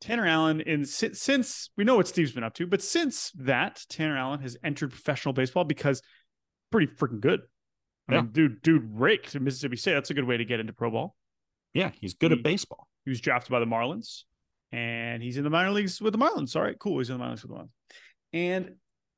[0.00, 4.16] Tanner Allen, in since we know what Steve's been up to, but since that, Tanner
[4.16, 6.02] Allen has entered professional baseball because
[6.70, 7.40] pretty freaking good.
[8.08, 8.20] I yeah.
[8.22, 9.94] mean, dude, dude raked in Mississippi State.
[9.94, 11.16] That's a good way to get into pro ball.
[11.72, 12.86] Yeah, he's good he, at baseball.
[13.04, 14.22] He was drafted by the Marlins,
[14.72, 16.56] and he's in the minor leagues with the Marlins.
[16.56, 16.98] All right, cool.
[16.98, 17.68] He's in the minor leagues with the Marlins.
[18.32, 18.74] And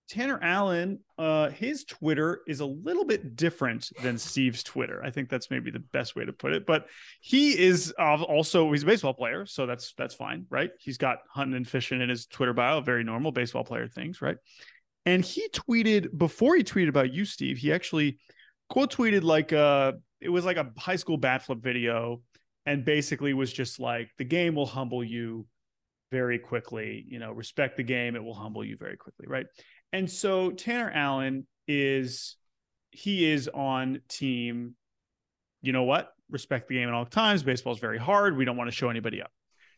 [0.09, 5.03] Tanner Allen, uh, his Twitter is a little bit different than Steve's Twitter.
[5.05, 6.64] I think that's maybe the best way to put it.
[6.64, 6.87] But
[7.20, 10.70] he is uh, also he's a baseball player, so that's that's fine, right?
[10.79, 14.37] He's got hunting and fishing in his Twitter bio, very normal baseball player things, right?
[15.07, 17.59] And he tweeted before he tweeted about you, Steve.
[17.59, 18.18] He actually
[18.68, 22.22] quote tweeted like uh it was like a high school bat flip video,
[22.67, 25.47] and basically was just like the game will humble you
[26.11, 27.05] very quickly.
[27.09, 29.47] You know, respect the game; it will humble you very quickly, right?
[29.93, 32.37] And so Tanner Allen is
[32.91, 34.75] he is on team.
[35.63, 36.13] You know what?
[36.31, 37.43] Respect the game at all times.
[37.43, 38.37] Baseball is very hard.
[38.37, 39.31] We don't want to show anybody up.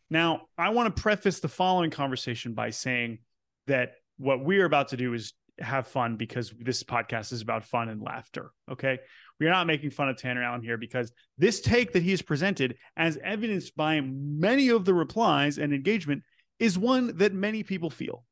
[0.09, 3.19] Now, I want to preface the following conversation by saying
[3.67, 7.89] that what we're about to do is have fun because this podcast is about fun
[7.89, 8.51] and laughter.
[8.71, 8.99] Okay.
[9.39, 12.21] We are not making fun of Tanner Allen here because this take that he has
[12.21, 16.23] presented, as evidenced by many of the replies and engagement,
[16.59, 18.25] is one that many people feel.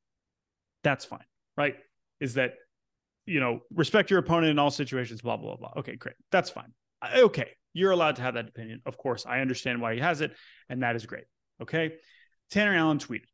[0.84, 1.24] That's fine
[1.58, 1.76] right?
[2.22, 2.54] Is that
[3.26, 5.74] you know respect your opponent in all situations, blah blah blah.
[5.78, 6.72] Okay, great, that's fine.
[7.16, 8.82] Okay, you're allowed to have that opinion.
[8.86, 10.32] Of course, I understand why he has it,
[10.70, 11.26] and that is great.
[11.62, 11.96] Okay,
[12.52, 13.26] Tanner Allen tweeted,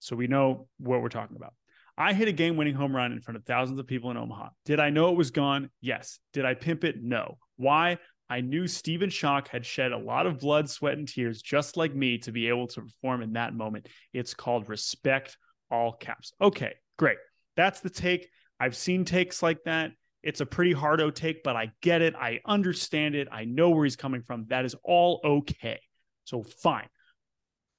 [0.00, 1.54] so we know what we're talking about.
[1.98, 4.50] I hit a game winning home run in front of thousands of people in Omaha.
[4.64, 5.68] Did I know it was gone?
[5.80, 6.20] Yes.
[6.32, 7.02] Did I pimp it?
[7.02, 7.38] No.
[7.56, 7.98] Why?
[8.30, 11.94] I knew Stephen Schoch had shed a lot of blood, sweat, and tears, just like
[11.94, 13.88] me, to be able to perform in that moment.
[14.12, 15.36] It's called respect,
[15.72, 16.32] all caps.
[16.40, 17.18] Okay, great.
[17.56, 18.28] That's the take.
[18.60, 19.90] I've seen takes like that.
[20.22, 22.14] It's a pretty hardo take, but I get it.
[22.14, 23.28] I understand it.
[23.32, 24.46] I know where he's coming from.
[24.48, 25.80] That is all okay.
[26.24, 26.88] So fine.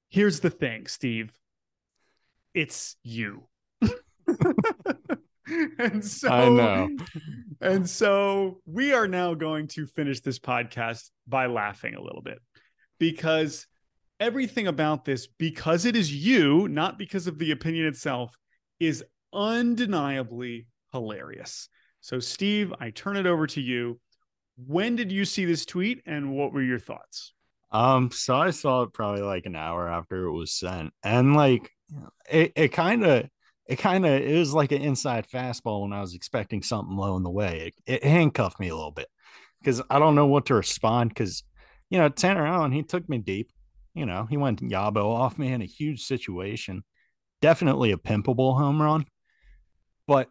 [0.09, 1.31] Here's the thing, Steve.
[2.53, 3.48] It's you.
[5.79, 6.89] and so I know.
[7.61, 12.39] And so we are now going to finish this podcast by laughing a little bit
[12.99, 13.67] because
[14.19, 18.35] everything about this, because it is you, not because of the opinion itself,
[18.79, 21.69] is undeniably hilarious.
[22.01, 23.99] So, Steve, I turn it over to you.
[24.67, 27.33] When did you see this tweet and what were your thoughts?
[27.71, 31.69] Um, so I saw it probably like an hour after it was sent, and like
[32.29, 33.29] it, it kind of,
[33.69, 37.15] it kind of, it was like an inside fastball when I was expecting something low
[37.15, 37.71] in the way.
[37.85, 39.07] It, it handcuffed me a little bit
[39.61, 41.09] because I don't know what to respond.
[41.09, 41.43] Because
[41.89, 43.51] you know, Tanner Allen, he took me deep.
[43.93, 46.83] You know, he went Yabo off me in a huge situation.
[47.41, 49.05] Definitely a pimpable home run
[50.09, 50.27] but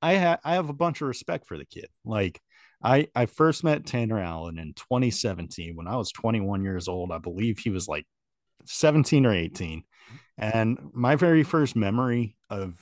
[0.00, 1.88] I ha- I have a bunch of respect for the kid.
[2.04, 2.40] Like
[2.80, 7.10] I I first met Tanner Allen in 2017 when I was 21 years old.
[7.10, 8.06] I believe he was like
[8.66, 9.82] 17 or 18.
[10.38, 12.76] And my very first memory of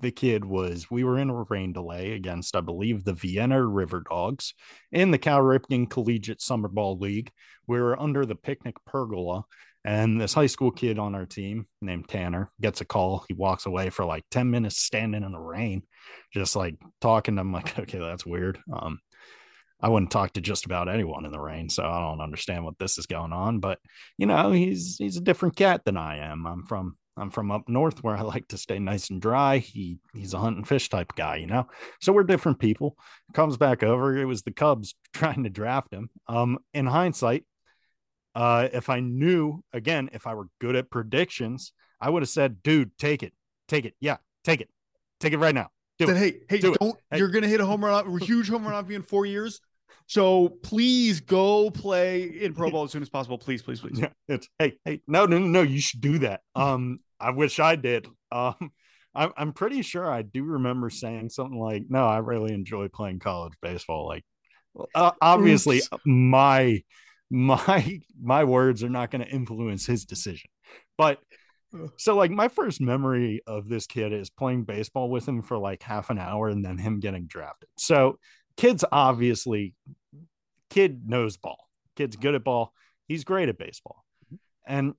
[0.00, 4.02] the kid was we were in a rain delay against, I believe, the Vienna River
[4.08, 4.54] Dogs
[4.92, 7.30] in the Cal Ripken Collegiate Summer Ball League.
[7.66, 9.44] We were under the picnic pergola,
[9.84, 13.24] and this high school kid on our team named Tanner gets a call.
[13.28, 15.82] He walks away for like 10 minutes standing in the rain,
[16.32, 17.38] just like talking.
[17.38, 18.58] I'm like, okay, that's weird.
[18.72, 19.00] Um,
[19.80, 22.78] I wouldn't talk to just about anyone in the rain, so I don't understand what
[22.78, 23.60] this is going on.
[23.60, 23.78] But
[24.16, 26.46] you know, he's he's a different cat than I am.
[26.46, 29.58] I'm from I'm from up north where I like to stay nice and dry.
[29.58, 31.66] He he's a hunt and fish type guy, you know.
[32.00, 32.96] So we're different people.
[33.32, 34.16] Comes back over.
[34.16, 36.10] It was the Cubs trying to draft him.
[36.28, 37.44] Um, in hindsight,
[38.34, 42.62] uh, if I knew again, if I were good at predictions, I would have said,
[42.62, 43.32] dude, take it,
[43.68, 43.94] take it.
[44.00, 44.68] Yeah, take it.
[45.20, 45.70] Take it right now.
[45.98, 46.18] Do said, it.
[46.18, 47.18] hey, hey, Do not hey.
[47.18, 49.60] you're gonna hit a home run, a huge home run off you in four years.
[50.06, 53.38] So please go play in Pro Bowl as soon as possible.
[53.38, 53.98] Please, please, please.
[54.00, 56.40] Yeah, it's hey, hey, no, no, no, you should do that.
[56.54, 58.06] Um, I wish I did.
[58.32, 58.72] Um,
[59.14, 63.20] I'm I'm pretty sure I do remember saying something like, "No, I really enjoy playing
[63.20, 64.24] college baseball." Like,
[64.96, 65.88] uh, obviously, Oops.
[66.04, 66.82] my
[67.30, 70.50] my my words are not going to influence his decision.
[70.98, 71.20] But
[71.96, 75.82] so like my first memory of this kid is playing baseball with him for like
[75.82, 77.68] half an hour and then him getting drafted.
[77.76, 78.18] So
[78.56, 79.74] kids obviously
[80.70, 81.68] kid knows ball.
[81.96, 82.72] Kid's good at ball.
[83.08, 84.04] He's great at baseball.
[84.66, 84.94] And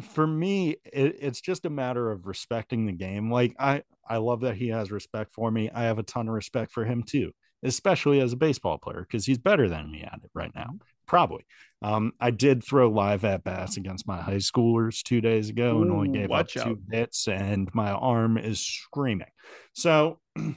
[0.00, 4.40] for me it, it's just a matter of respecting the game like i i love
[4.40, 7.32] that he has respect for me i have a ton of respect for him too
[7.62, 10.68] especially as a baseball player because he's better than me at it right now
[11.06, 11.46] probably.
[11.82, 15.82] Um, I did throw live at bats against my high schoolers two days ago Ooh,
[15.82, 19.28] and only gave up two hits, and my arm is screaming.
[19.72, 20.54] So, you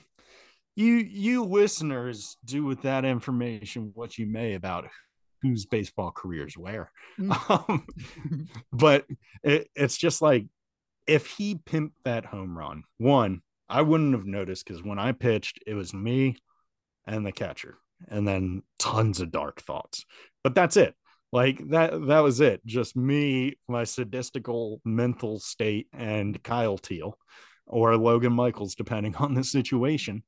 [0.75, 4.85] you listeners do with that information what you may about
[5.41, 6.91] whose baseball careers where.
[7.19, 7.65] Mm.
[7.69, 7.87] Um,
[8.71, 9.05] but
[9.43, 10.45] it, it's just like
[11.07, 15.59] if he pimped that home run, one, I wouldn't have noticed because when I pitched,
[15.65, 16.37] it was me
[17.05, 17.77] and the catcher
[18.07, 20.05] and then tons of dark thoughts.
[20.43, 20.95] But that's it.
[21.31, 22.65] Like that that was it.
[22.65, 27.17] Just me, my sadistical mental state and Kyle Teel
[27.67, 30.23] or Logan Michaels depending on the situation.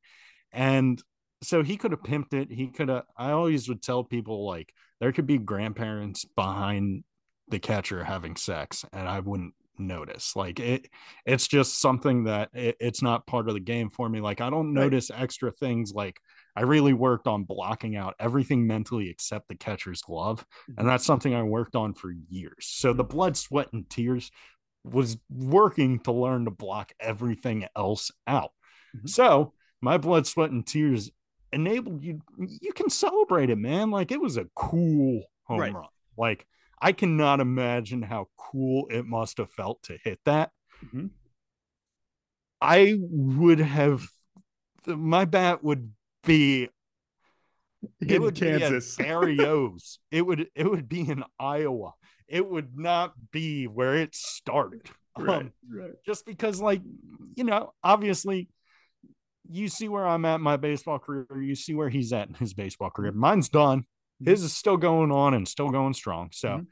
[0.51, 1.01] And
[1.43, 2.51] so he could have pimped it.
[2.51, 7.03] He could have I always would tell people like there could be grandparents behind
[7.47, 10.87] the catcher having sex and I wouldn't notice like it
[11.25, 14.47] it's just something that it, it's not part of the game for me like i
[14.47, 15.21] don't notice right.
[15.23, 16.19] extra things like
[16.55, 20.45] I really worked on blocking out everything mentally except the catcher's glove.
[20.67, 20.87] And mm-hmm.
[20.87, 22.67] that's something I worked on for years.
[22.67, 24.31] So the blood, sweat, and tears
[24.83, 28.51] was working to learn to block everything else out.
[28.95, 29.07] Mm-hmm.
[29.07, 31.11] So my blood, sweat, and tears
[31.53, 32.21] enabled you.
[32.37, 33.91] You can celebrate it, man.
[33.91, 35.73] Like it was a cool home right.
[35.73, 35.85] run.
[36.17, 36.45] Like
[36.81, 40.51] I cannot imagine how cool it must have felt to hit that.
[40.85, 41.07] Mm-hmm.
[42.61, 44.07] I would have
[44.87, 45.91] my bat would
[46.25, 46.69] be
[47.99, 48.95] it in would Kansas.
[48.95, 49.99] be Barrios.
[50.11, 51.93] it would it would be in Iowa.
[52.27, 54.89] It would not be where it started.
[55.17, 55.91] Right, um, right.
[56.05, 56.81] Just because, like,
[57.35, 58.47] you know, obviously,
[59.49, 61.25] you see where I'm at my baseball career.
[61.41, 63.11] You see where he's at in his baseball career.
[63.11, 63.81] Mine's done.
[63.81, 64.29] Mm-hmm.
[64.29, 66.29] His is still going on and still going strong.
[66.31, 66.63] So, mm-hmm.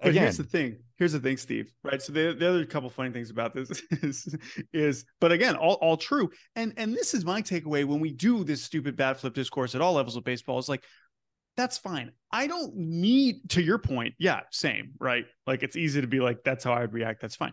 [0.00, 0.22] But Again.
[0.22, 0.78] here's the thing.
[0.96, 1.70] Here's the thing, Steve.
[1.84, 2.00] Right.
[2.00, 4.34] So the, the other couple funny things about this is,
[4.72, 6.30] is, but again, all, all true.
[6.56, 9.82] And and this is my takeaway when we do this stupid bat flip discourse at
[9.82, 10.58] all levels of baseball.
[10.58, 10.84] It's like,
[11.56, 12.12] that's fine.
[12.32, 14.14] I don't need to your point.
[14.18, 14.92] Yeah, same.
[14.98, 15.26] Right.
[15.46, 17.20] Like it's easy to be like, that's how I'd react.
[17.20, 17.52] That's fine.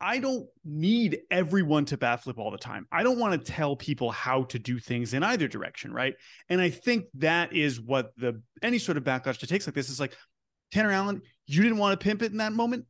[0.00, 2.86] I don't need everyone to bat flip all the time.
[2.90, 6.14] I don't want to tell people how to do things in either direction, right?
[6.48, 9.90] And I think that is what the any sort of backlash to takes like this
[9.90, 10.16] is like,
[10.72, 12.86] Tanner Allen, you didn't want to pimp it in that moment.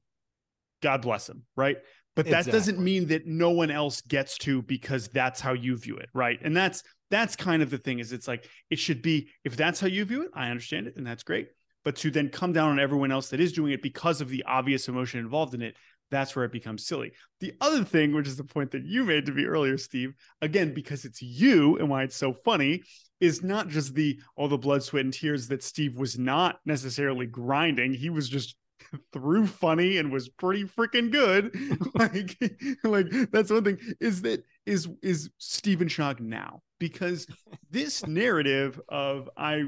[0.82, 1.78] God bless him, right?
[2.16, 2.52] But that exactly.
[2.52, 6.38] doesn't mean that no one else gets to because that's how you view it, right?
[6.42, 9.80] And that's that's kind of the thing is it's like it should be if that's
[9.80, 11.48] how you view it, I understand it and that's great.
[11.84, 14.44] But to then come down on everyone else that is doing it because of the
[14.46, 15.76] obvious emotion involved in it,
[16.10, 17.12] that's where it becomes silly.
[17.40, 20.74] The other thing, which is the point that you made to me earlier, Steve, again,
[20.74, 22.82] because it's you and why it's so funny,
[23.20, 27.26] is not just the all the blood, sweat, and tears that Steve was not necessarily
[27.26, 27.94] grinding.
[27.94, 28.56] He was just
[29.12, 31.54] through funny and was pretty freaking good.
[31.94, 32.36] like,
[32.84, 33.78] like that's one thing.
[34.00, 36.62] Is that is is Stephen Schoch now?
[36.78, 37.26] Because
[37.70, 39.64] this narrative of I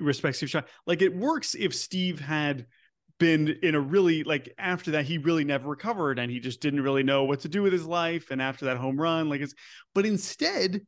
[0.00, 2.66] respect Steve Schoch, like it works if Steve had
[3.18, 6.82] been in a really like after that he really never recovered and he just didn't
[6.82, 9.54] really know what to do with his life and after that home run like it's
[9.94, 10.80] but instead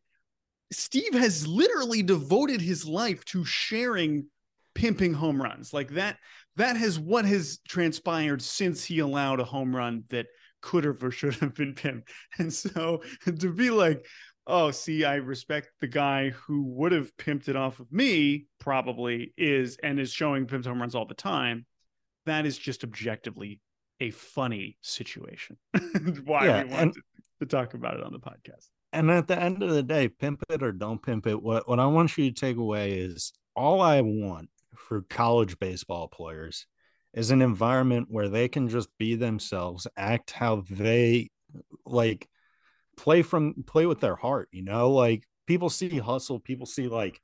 [0.72, 4.26] Steve has literally devoted his life to sharing
[4.74, 5.72] pimping home runs.
[5.72, 6.16] Like that,
[6.56, 10.26] that has what has transpired since he allowed a home run that
[10.60, 12.08] could have or should have been pimped.
[12.38, 14.06] And so to be like,
[14.46, 19.32] oh, see, I respect the guy who would have pimped it off of me, probably
[19.36, 21.66] is and is showing pimped home runs all the time.
[22.26, 23.60] That is just objectively
[24.00, 25.56] a funny situation.
[26.24, 27.02] Why yeah, we wanted
[27.40, 28.68] to talk about it on the podcast.
[28.92, 31.40] And at the end of the day, pimp it or don't pimp it.
[31.40, 36.08] What what I want you to take away is all I want for college baseball
[36.08, 36.66] players
[37.14, 41.30] is an environment where they can just be themselves, act how they
[41.84, 42.28] like
[42.96, 47.20] play from play with their heart, you know, like people see hustle, people see like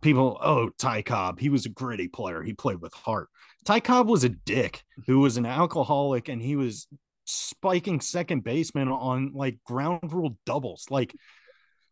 [0.00, 2.42] people, oh, Ty Cobb, he was a gritty player.
[2.42, 3.28] He played with heart.
[3.68, 6.86] Ty Cobb was a dick who was an alcoholic and he was
[7.26, 10.86] spiking second baseman on like ground rule doubles.
[10.88, 11.14] Like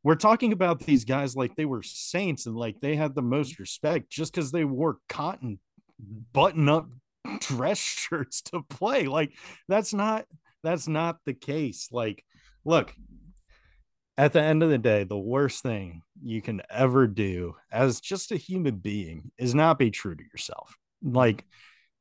[0.03, 3.59] we're talking about these guys like they were saints and like they had the most
[3.59, 5.61] respect just because they wore cotton
[6.33, 6.89] button up
[7.41, 7.77] dress
[8.09, 9.03] shirts to play.
[9.03, 9.35] Like
[9.69, 10.25] that's not
[10.63, 11.89] that's not the case.
[11.93, 12.25] Like,
[12.65, 12.95] look,
[14.17, 18.33] at the end of the day, the worst thing you can ever do as just
[18.33, 20.75] a human being is not be true to yourself.
[21.07, 21.45] Like,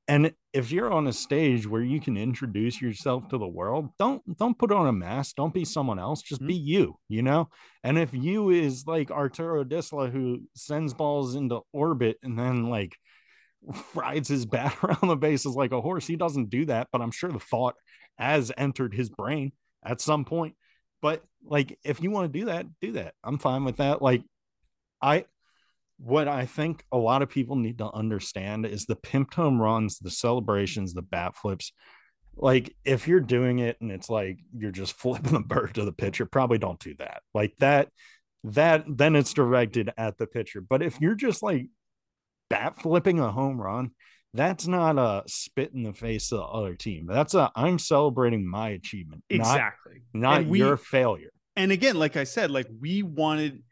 [0.08, 4.22] and if you're on a stage where you can introduce yourself to the world, don't
[4.38, 5.36] don't put on a mask.
[5.36, 6.22] Don't be someone else.
[6.22, 6.48] Just mm-hmm.
[6.48, 6.98] be you.
[7.08, 7.50] You know.
[7.84, 12.96] And if you is like Arturo Disla, who sends balls into orbit and then like
[13.96, 16.90] rides his bat around the bases like a horse, he doesn't do that.
[16.92, 17.76] But I'm sure the thought
[18.18, 19.52] has entered his brain
[19.84, 20.56] at some point
[21.06, 23.14] but like, if you want to do that, do that.
[23.24, 24.02] I'm fine with that.
[24.02, 24.24] Like,
[25.00, 25.26] I,
[25.98, 30.00] what I think a lot of people need to understand is the pimp home runs,
[30.00, 31.72] the celebrations, the bat flips.
[32.36, 35.94] Like, if you're doing it and it's like you're just flipping the bird to the
[35.94, 37.22] pitcher, probably don't do that.
[37.34, 37.90] Like that,
[38.44, 40.62] that then it's directed at the pitcher.
[40.62, 41.68] But if you're just like
[42.50, 43.92] bat flipping a home run,
[44.34, 47.08] that's not a spit in the face of the other team.
[47.08, 49.24] That's a I'm celebrating my achievement.
[49.30, 50.04] Exactly.
[50.14, 51.32] Not, not we, your failure.
[51.56, 53.64] And again, like I said, like we wanted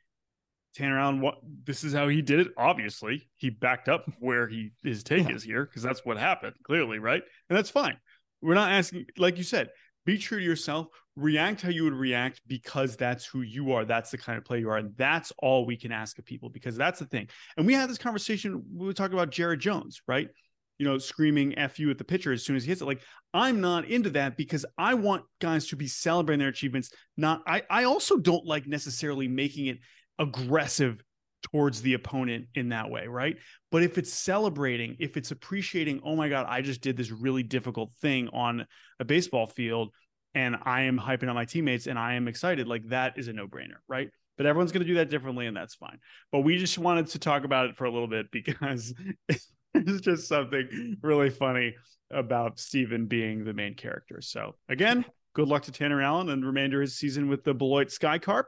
[0.76, 1.22] Tanner Allen.
[1.22, 2.48] What this is how he did it.
[2.58, 5.36] Obviously, he backed up where he his take yeah.
[5.36, 6.56] is here because that's what happened.
[6.64, 7.22] Clearly, right?
[7.50, 7.98] And that's fine.
[8.42, 9.70] We're not asking, like you said,
[10.06, 10.88] be true to yourself.
[11.16, 13.86] React how you would react because that's who you are.
[13.86, 16.50] That's the kind of player you are, and that's all we can ask of people
[16.50, 17.30] because that's the thing.
[17.56, 18.64] And we had this conversation.
[18.74, 20.30] We were talking about Jared Jones, right?
[20.78, 22.86] you know, screaming F you at the pitcher as soon as he hits it.
[22.86, 23.02] Like,
[23.34, 26.92] I'm not into that because I want guys to be celebrating their achievements.
[27.16, 29.80] Not, I, I also don't like necessarily making it
[30.20, 31.04] aggressive
[31.44, 33.38] towards the opponent in that way, right?
[33.72, 37.44] But if it's celebrating, if it's appreciating, oh my God, I just did this really
[37.44, 38.66] difficult thing on
[39.00, 39.90] a baseball field
[40.34, 43.34] and I am hyping on my teammates and I am excited, like that is a
[43.34, 44.10] no brainer, right?
[44.38, 46.00] But everyone's going to do that differently and that's fine.
[46.32, 48.94] But we just wanted to talk about it for a little bit because
[49.30, 51.76] it's just something really funny
[52.10, 54.22] about Steven being the main character.
[54.22, 57.88] So again, good luck to Tanner Allen and remainder of his season with the Beloit
[57.88, 58.46] Skycarp.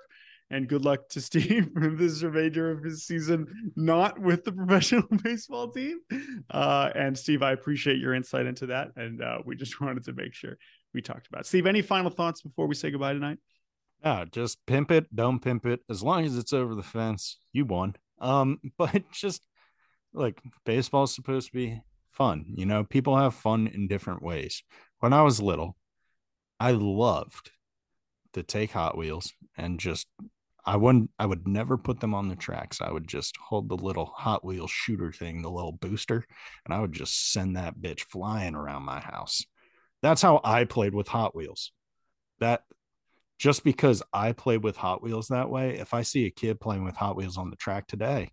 [0.51, 5.07] And good luck to Steve for this remainder of his season, not with the professional
[5.23, 5.99] baseball team.
[6.49, 8.89] Uh, and Steve, I appreciate your insight into that.
[8.95, 10.57] And uh, we just wanted to make sure
[10.93, 11.47] we talked about it.
[11.47, 13.39] Steve, any final thoughts before we say goodbye tonight?
[14.03, 15.79] Yeah, just pimp it, don't pimp it.
[15.89, 17.95] As long as it's over the fence, you won.
[18.19, 19.45] Um, but just
[20.13, 21.81] like baseball's supposed to be
[22.11, 22.45] fun.
[22.55, 24.63] You know, people have fun in different ways.
[24.99, 25.75] When I was little,
[26.59, 27.51] I loved
[28.33, 30.07] to take Hot Wheels and just
[30.66, 32.82] I wouldn't I would never put them on the tracks.
[32.82, 36.26] I would just hold the little Hot Wheels shooter thing, the little booster,
[36.66, 39.45] and I would just send that bitch flying around my house.
[40.01, 41.72] That's how I played with Hot Wheels.
[42.39, 42.63] That
[43.38, 46.84] just because I played with Hot Wheels that way, if I see a kid playing
[46.84, 48.32] with Hot Wheels on the track today,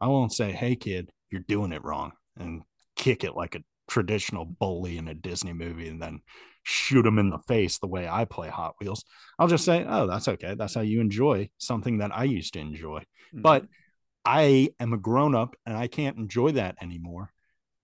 [0.00, 2.62] I won't say, hey, kid, you're doing it wrong and
[2.96, 6.20] kick it like a traditional bully in a Disney movie and then
[6.66, 9.04] shoot them in the face the way I play Hot Wheels.
[9.38, 10.54] I'll just say, oh, that's okay.
[10.54, 13.00] That's how you enjoy something that I used to enjoy.
[13.00, 13.42] Mm-hmm.
[13.42, 13.66] But
[14.24, 17.30] I am a grown up and I can't enjoy that anymore.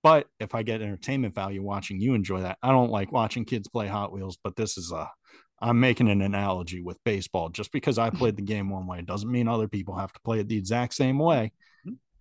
[0.02, 3.68] But if I get entertainment value watching you enjoy that, I don't like watching kids
[3.68, 5.10] play Hot Wheels, but this is a
[5.60, 7.50] I'm making an analogy with baseball.
[7.50, 10.40] Just because I played the game one way doesn't mean other people have to play
[10.40, 11.52] it the exact same way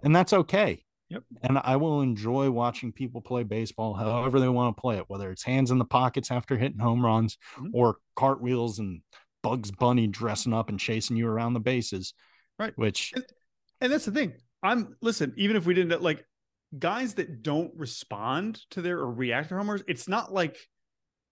[0.03, 0.83] and that's okay.
[1.11, 1.23] Yep.
[1.43, 5.29] And I will enjoy watching people play baseball however they want to play it, whether
[5.29, 7.67] it's hands in the pockets after hitting home runs mm-hmm.
[7.73, 9.01] or cartwheels and
[9.43, 12.13] Bugs Bunny dressing up and chasing you around the bases.
[12.57, 12.71] Right.
[12.77, 13.25] Which and,
[13.81, 14.33] and that's the thing.
[14.63, 16.23] I'm listen, even if we didn't like
[16.79, 20.57] guys that don't respond to their or react to homers, it's not like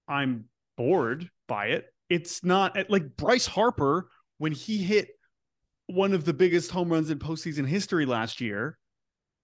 [0.09, 1.85] I'm bored by it.
[2.09, 4.09] It's not like Bryce Harper
[4.39, 5.07] when he hit
[5.87, 8.77] one of the biggest home runs in postseason history last year,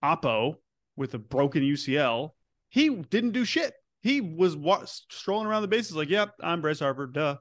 [0.06, 0.56] Oppo
[0.96, 2.30] with a broken UCL,
[2.70, 3.74] he didn't do shit.
[4.02, 7.08] He was wa- strolling around the bases like, "Yep, I'm Bryce Harper.
[7.08, 7.38] Duh.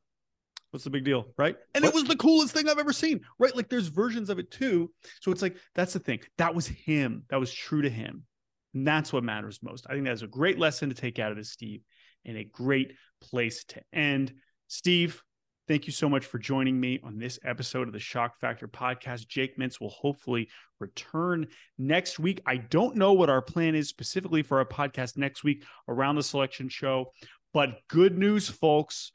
[0.71, 3.21] What's the big deal, right?" And What- it was the coolest thing I've ever seen,
[3.39, 3.55] right?
[3.55, 4.93] Like there's versions of it too.
[5.21, 6.21] So it's like that's the thing.
[6.39, 7.25] That was him.
[7.29, 8.25] That was true to him.
[8.73, 9.87] And that's what matters most.
[9.89, 11.83] I think that's a great lesson to take out of this, Steve,
[12.25, 14.35] and a great place to end.
[14.67, 15.23] Steve,
[15.67, 19.29] thank you so much for joining me on this episode of the Schoch Factor podcast.
[19.29, 20.49] Jake Mintz will hopefully
[20.81, 21.47] return
[21.79, 22.41] next week.
[22.47, 26.23] I don't know what our plan is specifically for our podcast next week around the
[26.23, 27.13] selection show,
[27.53, 29.13] but good news, folks.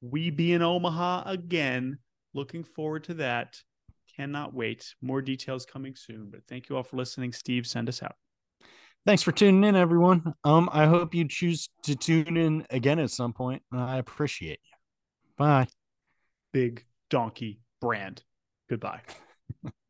[0.00, 1.98] We be in Omaha again.
[2.34, 3.56] Looking forward to that.
[4.16, 4.94] Cannot wait.
[5.00, 6.28] More details coming soon.
[6.30, 7.32] But thank you all for listening.
[7.32, 8.14] Steve, send us out.
[9.06, 10.34] Thanks for tuning in, everyone.
[10.44, 13.62] Um, I hope you choose to tune in again at some point.
[13.72, 14.73] I appreciate you.
[15.36, 15.66] Bye.
[16.52, 18.22] Big donkey brand.
[18.68, 19.00] Goodbye.